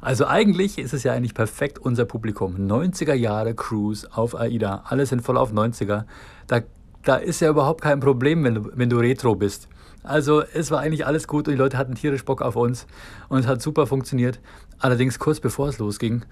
[0.00, 2.56] also eigentlich ist es ja eigentlich perfekt unser Publikum.
[2.56, 4.82] 90er Jahre Cruise auf AIDA.
[4.86, 6.06] Alle sind voll auf 90er.
[6.48, 6.60] Da,
[7.04, 9.68] da ist ja überhaupt kein Problem, wenn du, wenn du Retro bist.
[10.02, 12.88] Also es war eigentlich alles gut und die Leute hatten tierisch Bock auf uns
[13.28, 14.40] und es hat super funktioniert.
[14.80, 16.24] Allerdings kurz bevor es losging,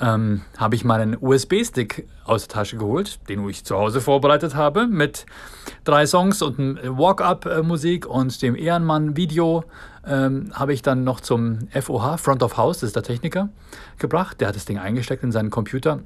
[0.00, 4.86] ähm, habe ich meinen USB-Stick aus der Tasche geholt, den ich zu Hause vorbereitet habe,
[4.86, 5.26] mit
[5.84, 9.64] drei Songs und Walk-Up-Musik und dem Ehrenmann-Video
[10.06, 13.48] ähm, habe ich dann noch zum FOH, Front of House, das ist der Techniker,
[13.98, 14.40] gebracht.
[14.40, 16.00] Der hat das Ding eingesteckt in seinen Computer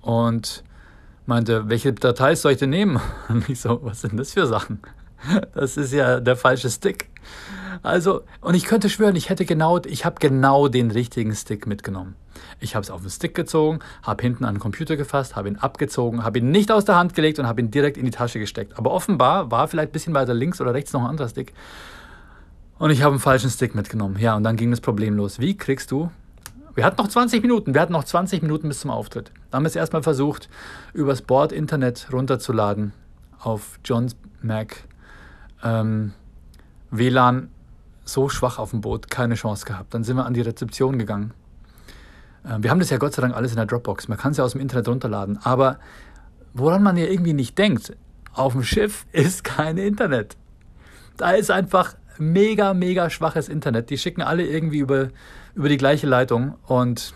[0.00, 0.64] und
[1.26, 3.00] meinte, welche Dateis soll ich denn nehmen?
[3.28, 4.80] Und ich so, was sind das für Sachen?
[5.54, 7.08] Das ist ja der falsche Stick.
[7.82, 12.14] Also, und ich könnte schwören, ich hätte genau, ich habe genau den richtigen Stick mitgenommen.
[12.60, 15.56] Ich habe es auf den Stick gezogen, habe hinten an den Computer gefasst, habe ihn
[15.56, 18.38] abgezogen, habe ihn nicht aus der Hand gelegt und habe ihn direkt in die Tasche
[18.38, 18.78] gesteckt.
[18.78, 21.52] Aber offenbar war vielleicht ein bisschen weiter links oder rechts noch ein anderer Stick.
[22.78, 24.16] Und ich habe einen falschen Stick mitgenommen.
[24.18, 25.38] Ja, und dann ging das Problem los.
[25.38, 26.10] Wie kriegst du
[26.74, 29.30] wir hatten noch 20 Minuten, wir hatten noch 20 Minuten bis zum Auftritt.
[29.50, 30.48] Da haben wir es erstmal versucht,
[30.94, 32.92] übers Board Internet runterzuladen
[33.38, 34.84] auf John's Mac.
[35.62, 36.12] Ähm,
[36.90, 37.48] WLAN
[38.04, 39.94] so schwach auf dem Boot, keine Chance gehabt.
[39.94, 41.32] Dann sind wir an die Rezeption gegangen.
[42.44, 44.08] Äh, wir haben das ja Gott sei Dank alles in der Dropbox.
[44.08, 45.38] Man kann es ja aus dem Internet runterladen.
[45.42, 45.78] Aber
[46.54, 47.96] woran man ja irgendwie nicht denkt,
[48.34, 50.36] auf dem Schiff ist kein Internet.
[51.16, 53.90] Da ist einfach mega, mega schwaches Internet.
[53.90, 55.08] Die schicken alle irgendwie über,
[55.54, 56.54] über die gleiche Leitung.
[56.66, 57.14] Und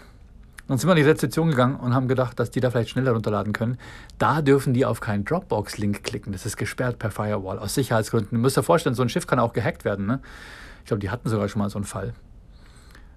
[0.68, 3.12] dann sind wir in die Rezeption gegangen und haben gedacht, dass die da vielleicht schneller
[3.12, 3.78] runterladen können.
[4.18, 6.32] Da dürfen die auf keinen Dropbox-Link klicken.
[6.32, 8.36] Das ist gesperrt per Firewall aus Sicherheitsgründen.
[8.36, 10.06] Du musst dir vorstellen, so ein Schiff kann auch gehackt werden.
[10.06, 10.20] Ne?
[10.80, 12.14] Ich glaube, die hatten sogar schon mal so einen Fall.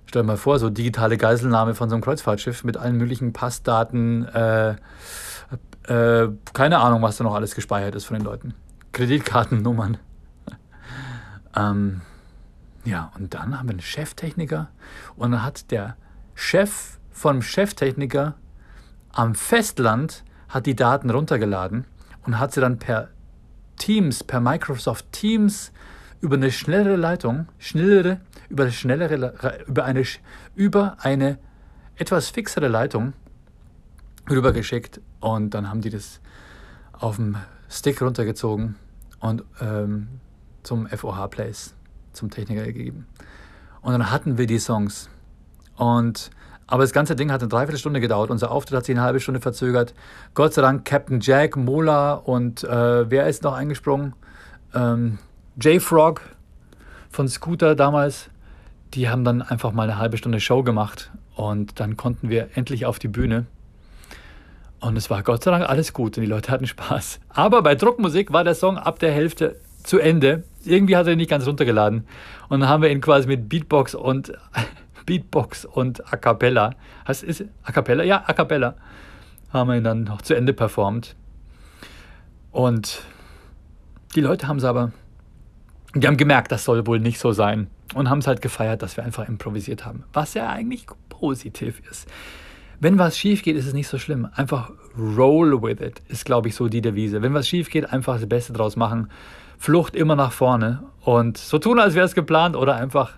[0.06, 4.26] Stell dir mal vor, so digitale Geiselnahme von so einem Kreuzfahrtschiff mit allen möglichen Passdaten,
[4.28, 4.76] äh,
[5.88, 8.54] äh, keine Ahnung, was da noch alles gespeichert ist von den Leuten.
[8.92, 9.98] Kreditkartennummern.
[11.56, 12.02] ähm,
[12.86, 14.70] ja, und dann haben wir einen Cheftechniker
[15.16, 15.96] und dann hat der
[16.34, 18.36] Chef vom Cheftechniker
[19.12, 21.84] am Festland hat die Daten runtergeladen
[22.26, 23.10] und hat sie dann per
[23.76, 25.74] Teams, per Microsoft Teams
[26.22, 29.34] über eine schnellere Leitung, schnellere, über eine schnellere,
[29.68, 30.06] über eine,
[30.56, 31.40] über eine
[31.98, 33.12] etwas fixere Leitung
[34.30, 36.22] rübergeschickt und dann haben die das
[36.94, 37.36] auf dem
[37.68, 38.76] Stick runtergezogen
[39.20, 40.08] und ähm,
[40.64, 41.74] zum FOH Place,
[42.14, 43.08] zum Techniker gegeben.
[43.82, 45.10] Und dann hatten wir die Songs.
[45.76, 46.32] Und,
[46.70, 48.30] aber das ganze Ding hat eine Dreiviertelstunde gedauert.
[48.30, 49.96] Unser Auftritt hat sich eine halbe Stunde verzögert.
[50.36, 54.14] Gott sei Dank Captain Jack, Mola und äh, wer ist noch eingesprungen?
[54.76, 55.18] Ähm,
[55.60, 56.22] J-Frog
[57.10, 58.30] von Scooter damals.
[58.94, 61.12] Die haben dann einfach mal eine halbe Stunde Show gemacht.
[61.36, 63.48] Und dann konnten wir endlich auf die Bühne.
[64.80, 67.20] Und es war Gott sei Dank alles gut und die Leute hatten Spaß.
[67.30, 70.44] Aber bei Druckmusik war der Song ab der Hälfte zu Ende.
[70.66, 72.06] Irgendwie hat er ihn nicht ganz runtergeladen.
[72.48, 74.34] Und dann haben wir ihn quasi mit Beatbox und
[75.10, 76.76] Beatbox und A Cappella.
[77.08, 78.04] Heißt ist A Cappella?
[78.04, 78.76] Ja, A Cappella.
[79.52, 81.16] Haben wir ihn dann noch zu Ende performt.
[82.52, 83.02] Und
[84.14, 84.92] die Leute haben es aber,
[85.96, 87.72] die haben gemerkt, das soll wohl nicht so sein.
[87.96, 90.04] Und haben es halt gefeiert, dass wir einfach improvisiert haben.
[90.14, 92.08] Was ja eigentlich positiv ist.
[92.80, 94.30] Wenn was schief geht, ist es nicht so schlimm.
[94.36, 97.24] Einfach roll with it, ist, glaube ich, so die Devise.
[97.24, 99.10] Wenn was schief geht, einfach das Beste draus machen.
[99.58, 103.14] Flucht immer nach vorne und so tun, als wäre es geplant oder einfach,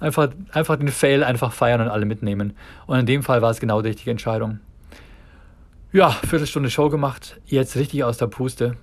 [0.00, 2.54] einfach, einfach den Fail einfach feiern und alle mitnehmen.
[2.86, 4.60] Und in dem Fall war es genau die richtige Entscheidung.
[5.92, 8.76] Ja, Viertelstunde Show gemacht, jetzt richtig aus der Puste.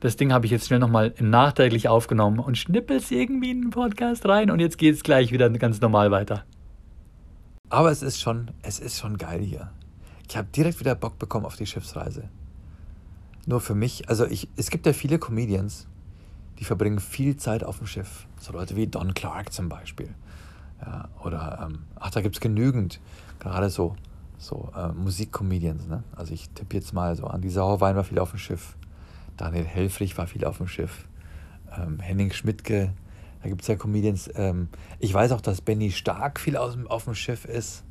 [0.00, 3.70] Das Ding habe ich jetzt schnell nochmal nachträglich aufgenommen und schnippel es irgendwie in den
[3.70, 6.44] Podcast rein und jetzt geht es gleich wieder ganz normal weiter.
[7.68, 9.70] Aber es ist schon, es ist schon geil hier.
[10.28, 12.28] Ich habe direkt wieder Bock bekommen auf die Schiffsreise.
[13.46, 15.86] Nur für mich, also ich, es gibt ja viele Comedians,
[16.58, 18.26] die verbringen viel Zeit auf dem Schiff.
[18.38, 20.14] So Leute wie Don Clark zum Beispiel.
[20.84, 23.00] Ja, oder, ähm, ach, da gibt es genügend,
[23.38, 23.96] gerade so,
[24.36, 25.86] so äh, Musikcomedians.
[25.86, 26.02] Ne?
[26.16, 28.76] Also ich tippe jetzt mal so an, die Sauerwein war viel auf dem Schiff.
[29.36, 31.06] Daniel Helfrich war viel auf dem Schiff.
[31.76, 32.92] Ähm, Henning Schmidtke,
[33.42, 34.30] da gibt es ja Comedians.
[34.34, 37.84] Ähm, ich weiß auch, dass Benny Stark viel aus, auf dem Schiff ist.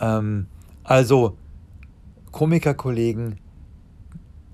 [0.00, 0.48] Ähm,
[0.84, 1.36] also,
[2.32, 3.38] Komikerkollegen,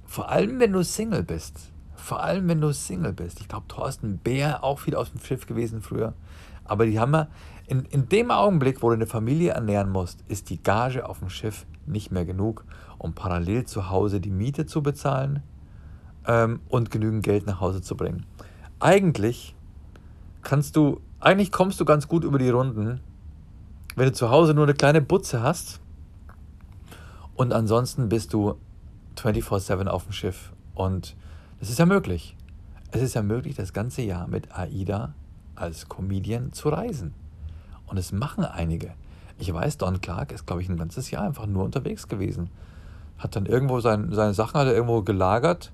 [0.07, 1.72] vor allem wenn du Single bist,
[2.03, 3.41] vor allem, wenn du Single bist.
[3.41, 6.15] Ich glaube, Thorsten Bär auch viel aus dem Schiff gewesen früher.
[6.65, 7.29] Aber die haben ja,
[7.67, 11.31] in, in dem Augenblick, wo du eine Familie ernähren musst, ist die Gage auf dem
[11.31, 12.65] Schiff nicht mehr genug,
[12.99, 15.43] um parallel zu Hause die Miete zu bezahlen
[16.27, 18.27] ähm, und genügend Geld nach Hause zu bringen.
[18.81, 19.55] Eigentlich
[20.43, 23.01] kannst du, eigentlich kommst du ganz gut über die Runden,
[23.95, 25.81] wenn du zu Hause nur eine kleine Butze hast
[27.37, 28.57] und ansonsten bist du
[29.17, 31.17] 24-7 auf dem Schiff und
[31.63, 32.37] es ist ja möglich.
[32.91, 35.15] Es ist ja möglich, das ganze Jahr mit AIDA
[35.55, 37.15] als Comedian zu reisen.
[37.87, 38.95] Und es machen einige.
[39.39, 42.51] Ich weiß, Don Clark ist, glaube ich, ein ganzes Jahr einfach nur unterwegs gewesen.
[43.17, 45.71] Hat dann irgendwo sein, seine Sachen hat er irgendwo gelagert.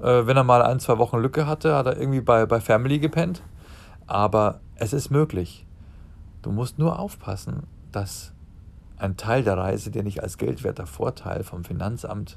[0.00, 2.98] Äh, wenn er mal ein, zwei Wochen Lücke hatte, hat er irgendwie bei, bei Family
[2.98, 3.40] gepennt.
[4.08, 5.64] Aber es ist möglich.
[6.42, 8.32] Du musst nur aufpassen, dass
[8.98, 12.36] ein Teil der Reise dir nicht als geldwerter Vorteil vom Finanzamt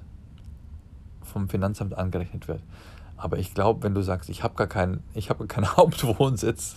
[1.26, 2.61] vom Finanzamt angerechnet wird.
[3.17, 6.76] Aber ich glaube, wenn du sagst, ich habe gar keinen, ich habe keinen Hauptwohnsitz,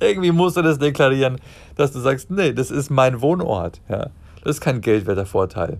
[0.00, 1.38] irgendwie musst du das deklarieren,
[1.74, 3.80] dass du sagst, nee, das ist mein Wohnort.
[3.88, 4.10] Ja.
[4.42, 5.78] Das ist kein geldwerter Vorteil.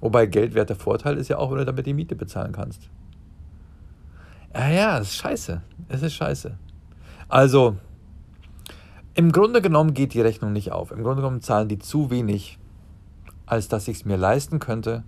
[0.00, 2.88] Wobei geldwerter Vorteil ist ja auch, wenn du damit die Miete bezahlen kannst.
[4.54, 5.62] Ja, ja, es ist scheiße.
[5.88, 6.56] Es ist scheiße.
[7.28, 7.76] Also,
[9.14, 10.90] im Grunde genommen geht die Rechnung nicht auf.
[10.90, 12.58] Im Grunde genommen zahlen die zu wenig,
[13.46, 15.04] als dass ich es mir leisten könnte,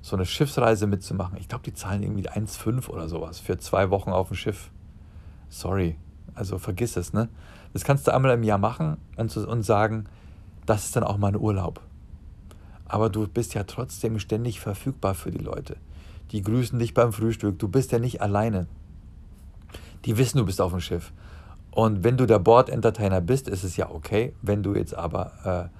[0.00, 1.38] so eine Schiffsreise mitzumachen.
[1.38, 4.70] Ich glaube, die zahlen irgendwie 1,5 oder sowas für zwei Wochen auf dem Schiff.
[5.48, 5.96] Sorry,
[6.34, 7.28] also vergiss es, ne?
[7.72, 10.04] Das kannst du einmal im Jahr machen und, und sagen,
[10.66, 11.80] das ist dann auch mein Urlaub.
[12.86, 15.76] Aber du bist ja trotzdem ständig verfügbar für die Leute.
[16.30, 17.58] Die grüßen dich beim Frühstück.
[17.58, 18.66] Du bist ja nicht alleine.
[20.04, 21.12] Die wissen, du bist auf dem Schiff.
[21.70, 24.34] Und wenn du der Board-Entertainer bist, ist es ja okay.
[24.42, 25.70] Wenn du jetzt aber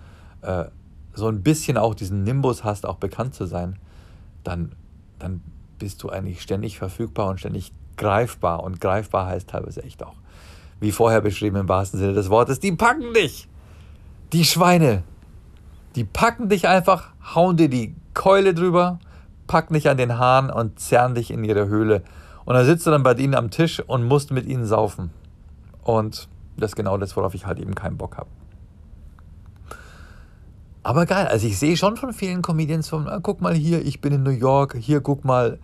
[0.42, 0.70] äh, äh,
[1.14, 3.78] so ein bisschen auch diesen Nimbus hast, auch bekannt zu sein,
[4.48, 4.72] dann,
[5.18, 5.42] dann
[5.78, 8.62] bist du eigentlich ständig verfügbar und ständig greifbar.
[8.62, 10.16] Und greifbar heißt teilweise echt auch,
[10.80, 13.48] wie vorher beschrieben im wahrsten Sinne des Wortes, die packen dich.
[14.32, 15.02] Die Schweine.
[15.94, 18.98] Die packen dich einfach, hauen dir die Keule drüber,
[19.46, 22.02] packen dich an den Haaren und zerren dich in ihre Höhle.
[22.44, 25.10] Und dann sitzt du dann bei ihnen am Tisch und musst mit ihnen saufen.
[25.82, 28.28] Und das ist genau das, worauf ich halt eben keinen Bock habe.
[30.88, 34.00] Aber geil, also ich sehe schon von vielen Comedians von, ah, guck mal hier, ich
[34.00, 35.58] bin in New York, hier guck mal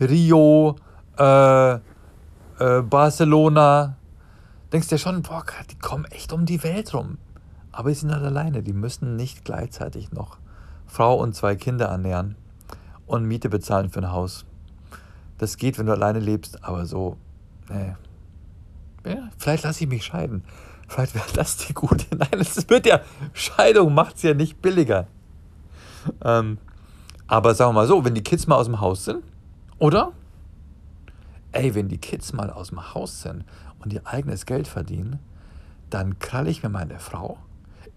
[0.00, 0.76] Rio,
[1.18, 3.96] äh, äh, Barcelona.
[4.72, 7.18] Denkst dir schon, boah, die kommen echt um die Welt rum.
[7.72, 10.38] Aber sie sind halt alleine, die müssen nicht gleichzeitig noch
[10.86, 12.36] Frau und zwei Kinder ernähren
[13.08, 14.44] und Miete bezahlen für ein Haus.
[15.38, 17.16] Das geht, wenn du alleine lebst, aber so,
[17.68, 17.96] nee.
[19.04, 20.44] Ja, vielleicht lasse ich mich scheiden.
[20.88, 22.06] Vielleicht wäre das die gute.
[22.16, 23.00] Nein, es wird ja,
[23.32, 25.06] Scheidung macht es ja nicht billiger.
[26.24, 26.58] Ähm,
[27.26, 29.22] aber sagen wir mal so, wenn die Kids mal aus dem Haus sind,
[29.78, 30.12] oder?
[31.52, 33.44] Ey, wenn die Kids mal aus dem Haus sind
[33.80, 35.18] und ihr eigenes Geld verdienen,
[35.90, 37.38] dann kralle ich mir meine Frau,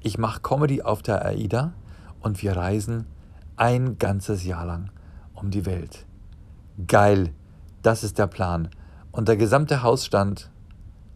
[0.02, 1.74] ich mache Comedy auf der AIDA
[2.22, 3.08] und wir reisen
[3.56, 4.92] ein ganzes Jahr lang
[5.34, 6.06] um die Welt.
[6.88, 7.34] Geil,
[7.84, 8.70] das ist der Plan.
[9.12, 10.50] Und der gesamte Hausstand,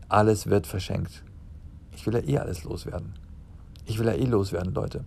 [0.09, 1.24] alles wird verschenkt.
[1.95, 3.13] Ich will ja eh alles loswerden.
[3.85, 5.05] Ich will ja eh loswerden, Leute.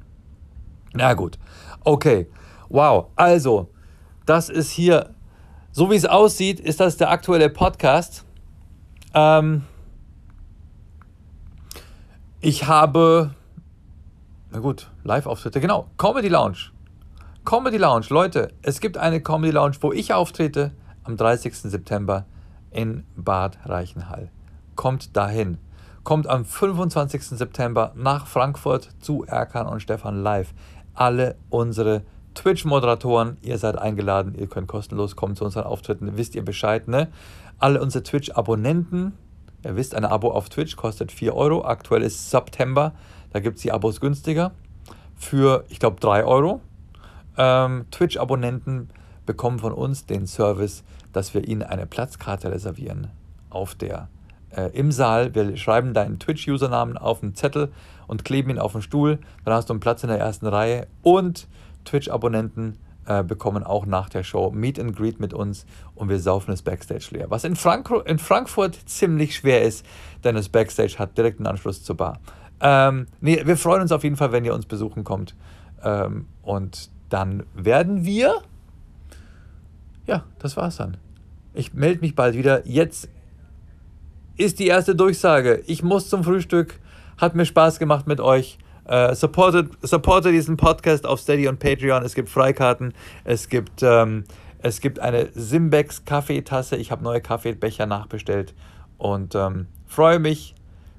[0.92, 1.38] Na gut.
[1.84, 2.26] Okay.
[2.68, 3.06] Wow.
[3.16, 3.70] Also,
[4.26, 5.14] das ist hier,
[5.72, 8.24] so wie es aussieht, ist das der aktuelle Podcast.
[9.14, 9.62] Ähm,
[12.40, 13.34] ich habe,
[14.50, 16.70] na gut, Live-Auftritte, genau, Comedy Lounge.
[17.44, 20.72] Comedy Lounge, Leute, es gibt eine Comedy Lounge, wo ich auftrete
[21.04, 21.54] am 30.
[21.54, 22.26] September
[22.70, 24.30] in Bad Reichenhall.
[24.76, 25.58] Kommt dahin.
[26.08, 27.36] Kommt am 25.
[27.36, 30.54] September nach Frankfurt zu Erkan und Stefan live.
[30.94, 32.00] Alle unsere
[32.34, 37.08] Twitch-Moderatoren, ihr seid eingeladen, ihr könnt kostenlos kommen zu unseren Auftritten, wisst ihr Bescheid, ne?
[37.58, 39.12] Alle unsere Twitch-Abonnenten,
[39.62, 41.66] ihr wisst, ein Abo auf Twitch kostet 4 Euro.
[41.66, 42.94] Aktuell ist September,
[43.34, 44.52] da gibt es die Abos günstiger.
[45.14, 46.62] Für, ich glaube, 3 Euro
[47.36, 48.88] ähm, Twitch-Abonnenten
[49.26, 53.08] bekommen von uns den Service, dass wir ihnen eine Platzkarte reservieren
[53.50, 54.08] auf der
[54.56, 55.34] äh, im Saal.
[55.34, 57.70] Wir schreiben deinen Twitch-Usernamen auf einen Zettel
[58.06, 59.18] und kleben ihn auf den Stuhl.
[59.44, 61.46] Dann hast du einen Platz in der ersten Reihe und
[61.84, 66.50] Twitch-Abonnenten äh, bekommen auch nach der Show Meet and Greet mit uns und wir saufen
[66.50, 67.30] das Backstage leer.
[67.30, 69.84] Was in, Frank in Frankfurt ziemlich schwer ist,
[70.24, 72.20] denn das Backstage hat direkten Anschluss zur Bar.
[72.60, 75.34] Ähm, nee, wir freuen uns auf jeden Fall, wenn ihr uns besuchen kommt.
[75.82, 78.42] Ähm, und dann werden wir.
[80.06, 80.96] Ja, das war's dann.
[81.54, 82.66] Ich melde mich bald wieder.
[82.66, 83.08] Jetzt
[84.38, 85.62] ist die erste Durchsage.
[85.66, 86.78] Ich muss zum Frühstück.
[87.18, 88.58] Hat mir Spaß gemacht mit euch.
[88.90, 92.02] Uh, supportet, supportet diesen Podcast auf Steady und Patreon.
[92.04, 92.94] Es gibt Freikarten.
[93.24, 94.24] Es gibt, ähm,
[94.60, 96.76] es gibt eine Simbex Kaffeetasse.
[96.76, 98.54] Ich habe neue Kaffeebecher nachbestellt.
[98.96, 100.54] Und ähm, freue mich,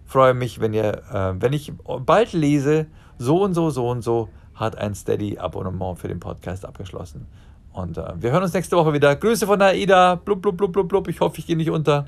[0.06, 1.74] freue mich, wenn ihr, äh, wenn ich
[2.06, 2.86] bald lese,
[3.18, 7.26] so und so, so und so, hat ein Steady-Abonnement für den Podcast abgeschlossen.
[7.74, 9.16] Und äh, wir hören uns nächste Woche wieder.
[9.16, 10.16] Grüße von AIDA.
[10.16, 11.08] Blub, blub, blub, blub, blub.
[11.08, 12.06] Ich hoffe, ich gehe nicht unter.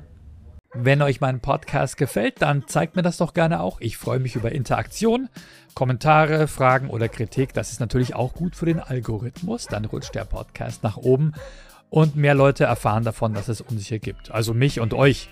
[0.74, 3.78] Wenn euch mein Podcast gefällt, dann zeigt mir das doch gerne auch.
[3.80, 5.28] Ich freue mich über Interaktion,
[5.74, 7.52] Kommentare, Fragen oder Kritik.
[7.52, 9.66] Das ist natürlich auch gut für den Algorithmus.
[9.66, 11.34] Dann rutscht der Podcast nach oben
[11.90, 14.30] und mehr Leute erfahren davon, dass es uns hier gibt.
[14.30, 15.28] Also mich und euch,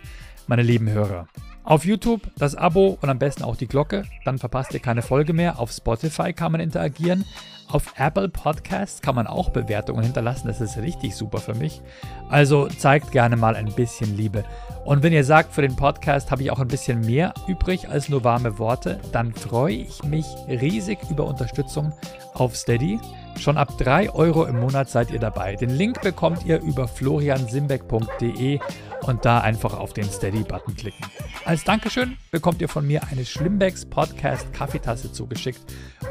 [0.47, 1.27] meine lieben Hörer.
[1.65, 5.33] Auf YouTube das Abo und am besten auch die Glocke, dann verpasst ihr keine Folge
[5.33, 5.59] mehr.
[5.59, 7.25] Auf Spotify kann man interagieren.
[7.69, 10.49] Auf Apple Podcasts kann man auch Bewertungen hinterlassen.
[10.49, 11.81] Das ist richtig super für mich.
[12.29, 14.45] Also zeigt gerne mal ein bisschen Liebe.
[14.85, 18.09] Und wenn ihr sagt, für den Podcast habe ich auch ein bisschen mehr übrig als
[18.09, 21.93] nur warme Worte, dann freue ich mich riesig über Unterstützung
[22.35, 22.99] auf Steady.
[23.39, 25.55] Schon ab 3 Euro im Monat seid ihr dabei.
[25.55, 28.59] Den Link bekommt ihr über floriansimbeck.de
[29.03, 31.07] und da einfach auf den Steady-Button klicken.
[31.45, 35.61] Als Dankeschön bekommt ihr von mir eine Schlimmbecks Podcast Kaffeetasse zugeschickt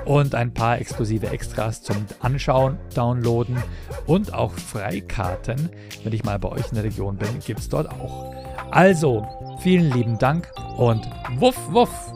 [0.05, 3.57] und ein paar exklusive Extras zum Anschauen, Downloaden
[4.05, 5.69] und auch Freikarten.
[6.03, 8.38] Wenn ich mal bei euch in der Region bin, gibt es dort auch.
[8.71, 9.25] Also,
[9.59, 11.07] vielen lieben Dank und
[11.37, 12.13] wuff, wuff!